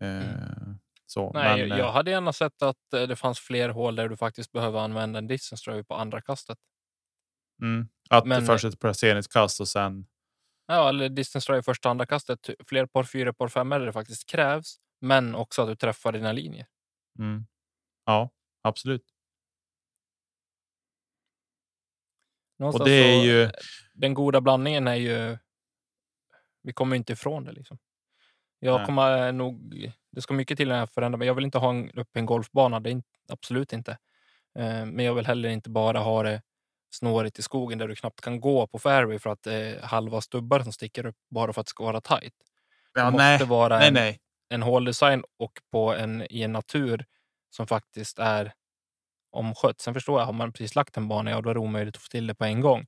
[0.00, 0.74] Eh,
[1.14, 4.08] så, Nej, men, eh, jag hade gärna sett att eh, det fanns fler hål där
[4.08, 6.58] du faktiskt behöver använda en distance på andra kastet.
[7.62, 10.06] Mm, att Men- först ett placeringskast och sen.
[10.66, 12.50] Ja, eller distance drive första andra kastet.
[12.68, 14.76] Fler par fyra, par fem där det faktiskt krävs.
[15.00, 16.66] Men också att du träffar dina linjer.
[17.18, 17.46] Mm,
[18.04, 18.30] ja,
[18.62, 19.04] absolut.
[22.58, 23.50] Någonstans Och det är ju.
[23.94, 25.38] den goda blandningen är ju...
[26.62, 27.52] Vi kommer inte ifrån det.
[27.52, 27.78] liksom.
[28.64, 28.86] Jag Nej.
[28.86, 29.92] kommer nog...
[30.12, 31.26] Det ska mycket till när jag förändrar mig.
[31.26, 32.80] Jag vill inte ha en, upp en golfbana.
[32.80, 33.90] Det är inte, absolut inte.
[34.58, 36.42] Eh, men jag vill heller inte bara ha det
[36.90, 40.20] snårigt i skogen där du knappt kan gå på fairway för att det är halva
[40.20, 42.34] stubbar som sticker upp bara för att det ska vara tight.
[42.94, 44.18] Det Ja, måste nej, vara nej, en, nej.
[44.48, 47.04] en håldesign och på en, i en natur
[47.50, 48.52] som faktiskt är
[49.30, 49.80] omskött.
[49.80, 52.02] Sen förstår jag, har man precis lagt en bana, ja då är det omöjligt att
[52.02, 52.86] få till det på en gång.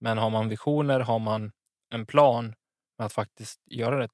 [0.00, 1.52] Men har man visioner, har man
[1.90, 2.54] en plan
[2.98, 4.08] med att faktiskt göra det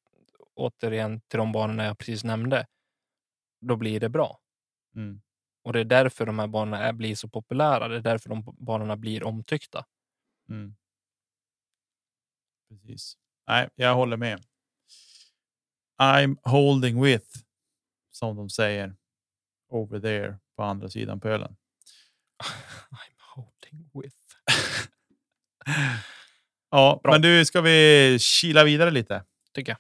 [0.59, 2.67] återigen till de banorna jag precis nämnde,
[3.61, 4.41] då blir det bra.
[4.97, 5.23] Mm.
[5.63, 7.89] Och det är därför de här banorna är, blir så populära.
[7.89, 9.87] Det är därför de banorna blir omtyckta.
[10.49, 10.77] Mm.
[12.69, 13.17] Precis.
[13.47, 14.45] Nej, jag håller med.
[16.03, 17.27] I'm holding with.
[18.11, 18.97] Som de säger.
[19.69, 21.57] Over there på andra sidan pölen.
[22.91, 24.17] I'm holding with.
[26.71, 27.13] Ja, Bra.
[27.13, 29.25] men du, ska vi kila vidare lite?
[29.55, 29.79] Tycker jag.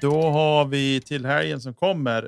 [0.00, 2.22] Då har vi till helgen som kommer.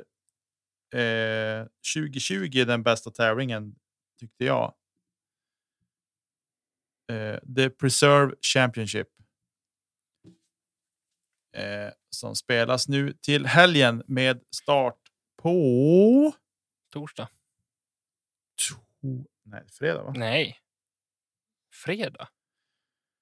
[0.95, 3.75] Eh, 2020 den bästa tävlingen
[4.19, 4.75] tyckte jag.
[7.11, 9.07] eh, The Preserve Championship.
[11.55, 14.97] Eh, som spelas nu till helgen med start
[15.41, 16.33] på
[16.93, 17.29] Torsdag.
[18.61, 20.03] to- nej, fredag.
[20.03, 20.13] Va?
[20.15, 20.59] Nej.
[21.73, 22.29] Fredag.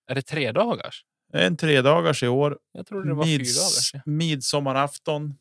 [0.07, 1.05] Är det tre dagars?
[1.33, 2.59] En tre dagars i år.
[2.71, 3.93] Jag trodde det var fyra dagars.
[3.93, 5.37] Mids, midsommarafton.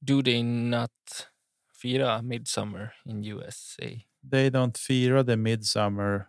[0.00, 0.90] Do they not
[1.82, 3.82] fira midsummer in USA?
[4.30, 6.26] They don't fear the midsummer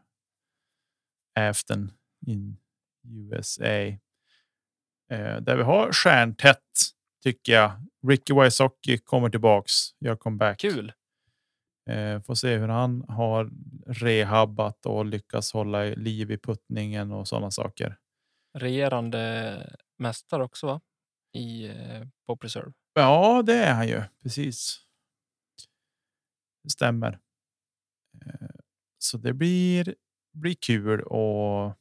[1.36, 1.92] afton
[2.28, 2.58] in
[3.04, 3.66] USA.
[5.12, 6.60] Eh, där vi har stjärntätt
[7.24, 7.72] tycker jag.
[8.08, 9.74] Ricky Wysocki kommer tillbaks.
[10.00, 10.60] Gör comeback.
[10.60, 10.94] Kul.
[11.90, 13.50] Eh, får se hur han har
[13.88, 17.98] rehabbat och lyckas hålla liv i puttningen och sådana saker.
[18.58, 20.82] Regerande mästare också va?
[21.34, 22.72] I eh, på Preserve.
[22.94, 24.04] Ja, det är han ju.
[24.24, 24.80] Precis.
[26.64, 27.20] Det stämmer.
[28.26, 28.50] Eh,
[28.98, 29.96] Så det blir,
[30.34, 31.78] blir kul att,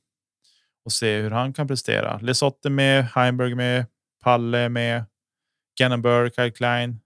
[0.87, 2.19] att se hur han kan prestera.
[2.19, 3.87] Lesotte med, Heimberg med,
[4.21, 5.05] Palle med,
[5.79, 7.01] Gannonburg, Kyle Klein.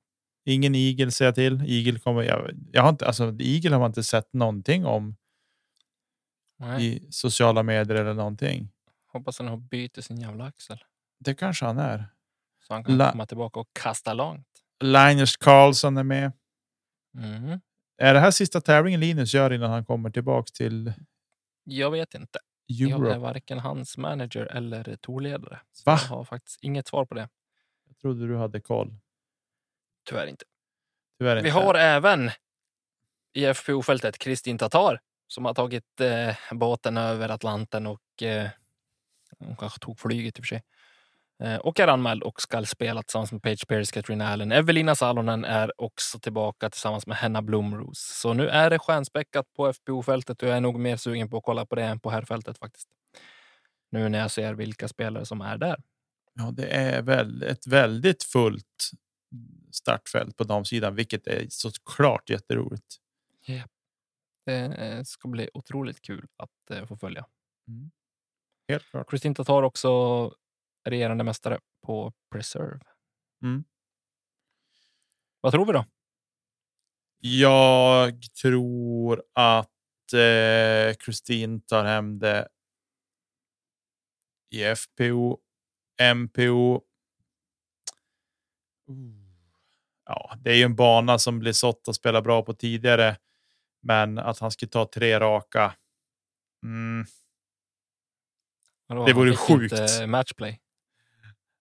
[0.45, 1.63] Ingen Eagle ser jag till.
[1.67, 2.23] Eagle kommer.
[2.23, 5.17] Jag, jag har inte, alltså Eagle har man inte sett någonting om
[6.59, 8.69] Nej, i sociala medier eller någonting.
[9.07, 10.79] hoppas han har bytt sin jävla axel.
[11.19, 12.07] Det kanske han är.
[12.67, 14.47] Så han kan La- komma tillbaka och kasta långt.
[14.81, 16.33] Linus Karlsson är med.
[17.15, 17.61] Mhm.
[17.99, 20.93] Är det här sista tävlingen Linus gör innan han kommer tillbaks till
[21.65, 22.39] Jag vet inte.
[22.67, 23.15] Jag Europe?
[23.15, 25.61] är varken hans manager eller tourledare.
[25.73, 25.99] Så Va?
[26.03, 27.29] Jag har faktiskt inget svar på det.
[27.89, 28.95] Jag trodde du hade koll.
[30.09, 30.45] Tyvärr inte.
[31.19, 31.61] Tyvärr Vi inte.
[31.61, 32.31] har även
[33.35, 38.49] i FPO-fältet Kristin Tatar som har tagit eh, båten över Atlanten och eh,
[39.39, 40.63] hon kanske tog flyget i och för sig.
[41.43, 44.53] Eh, och är anmäld och ska spela tillsammans med Paige Pierce, Katrina Allen.
[44.53, 47.99] Evelina Salonen är också tillbaka tillsammans med Henna Blomros.
[47.99, 51.45] Så nu är det stjärnspäckat på FPO-fältet och jag är nog mer sugen på att
[51.45, 52.89] kolla på det än på herrfältet faktiskt.
[53.91, 55.83] Nu när jag ser vilka spelare som är där.
[56.35, 58.91] Ja, det är väl ett väldigt fullt
[59.71, 62.97] startfält på damsidan, vilket är såklart jätteroligt.
[64.45, 67.27] Det eh, ska bli otroligt kul att eh, få följa.
[68.69, 69.11] Helt klart.
[69.11, 70.35] Kristin Tatar också
[70.85, 72.81] regerande mästare på Preserve.
[73.43, 73.65] Mm.
[75.41, 75.85] Vad tror vi då?
[77.19, 82.49] Jag tror att eh, Kristin tar hem det
[84.51, 85.39] i FPO,
[86.15, 86.83] MPO.
[88.87, 89.22] Ooh.
[90.15, 93.17] Ja, det är ju en bana som Lisotta spelar bra på tidigare,
[93.83, 95.75] men att han skulle ta tre raka.
[96.65, 97.05] Mm.
[98.87, 99.73] Vadå, Det han vore fick sjukt.
[99.73, 100.61] Inte matchplay.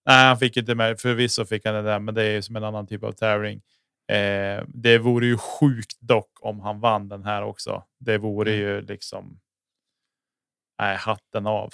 [0.06, 1.00] Nej, han fick inte med.
[1.00, 3.62] Förvisso fick han det där, men det är ju som en annan typ av tävling.
[4.08, 7.84] Eh, det vore ju sjukt dock om han vann den här också.
[7.98, 8.62] Det vore Mm.
[8.66, 9.40] ju liksom.
[10.78, 11.72] Nej, hatten av.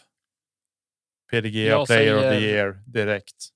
[1.31, 3.49] Jag Player of the säger- Year direkt.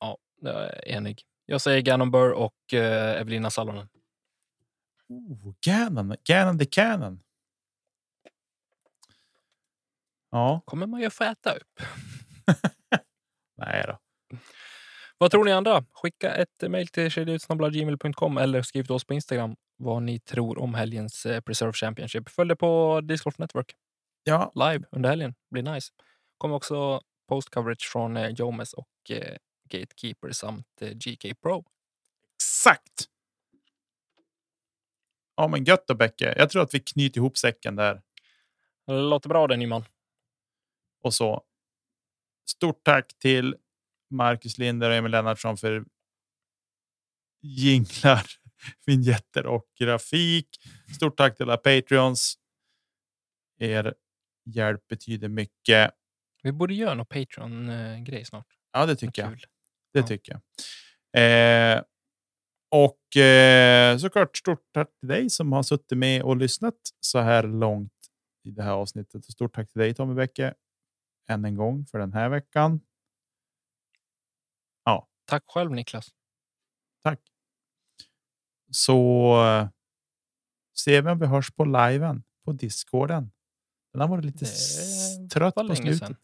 [0.00, 1.22] Ja, jag är enig.
[1.50, 3.88] Jag säger Gannon Burr och eh, Evelina Salonen.
[5.08, 7.22] Oh, Gannon, Gannon the Cannon.
[10.30, 11.80] Ja, Kommer man ju få äta upp.
[13.56, 13.98] nej då.
[15.18, 15.84] Vad tror ni andra?
[15.92, 20.74] Skicka ett mejl till kedjautsnabblagmail.com eller skriv till oss på Instagram vad ni tror om
[20.74, 22.28] helgens eh, Preserve Championship.
[22.28, 23.74] Följ det på Disc Golf Network
[24.24, 25.34] Ja, live under helgen.
[25.50, 25.92] blir nice.
[26.38, 29.36] kommer också post coverage från eh, Jomes och eh,
[29.70, 31.64] Gatekeeper samt eh, GK Pro.
[32.36, 33.08] exakt.
[35.36, 36.34] Ja, men gött då Bäcke.
[36.36, 38.02] Jag tror att vi knyter ihop säcken där.
[38.86, 39.84] Låter bra det Nyman.
[41.02, 41.44] och så.
[42.50, 43.56] Stort tack till
[44.10, 45.84] Marcus Linder och Emil Lennartsson för
[47.40, 48.26] jinglar,
[48.86, 50.48] vignetter och grafik.
[50.94, 52.38] Stort tack till alla Patreons.
[53.58, 53.94] Er
[54.44, 55.90] hjälp betyder mycket.
[56.42, 58.46] Vi borde göra någon Patreon-grej snart.
[58.72, 59.44] Ja, det Något tycker jag.
[59.92, 60.06] Det Ja.
[60.06, 61.76] tycker jag.
[61.76, 61.82] Eh,
[62.70, 67.42] och eh, såklart stort tack till dig som har suttit med och lyssnat så här
[67.42, 67.92] långt
[68.44, 69.26] i det här avsnittet.
[69.26, 70.54] Och stort tack till dig Tommy Bäcke
[71.30, 72.80] än en gång för den här veckan.
[75.30, 76.08] Tack själv Niklas.
[77.02, 77.20] Tack.
[78.70, 79.68] Så eh,
[80.78, 83.32] ser vi om vi hörs på liven på discorden.
[83.92, 84.46] Den har varit lite
[85.32, 85.98] trött på slutet.
[85.98, 86.16] sedan.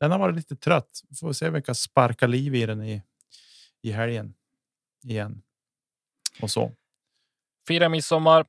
[0.00, 1.02] Den har varit lite trött.
[1.20, 3.02] Får se om vi kan sparka liv i den i,
[3.82, 4.34] i helgen
[5.04, 5.42] igen.
[6.42, 6.72] Och så.
[7.68, 8.46] Fira midsommar.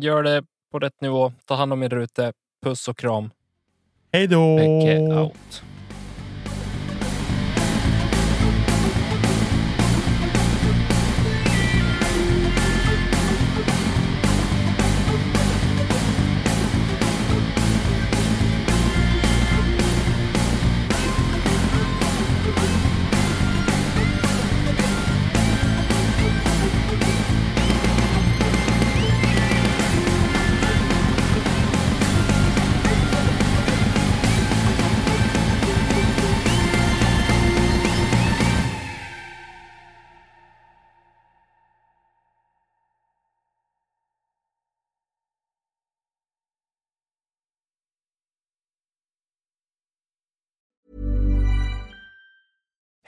[0.00, 1.32] Gör det på rätt nivå.
[1.44, 2.32] Ta hand om er ute.
[2.62, 3.30] Puss och kram.
[4.12, 5.32] Hej då!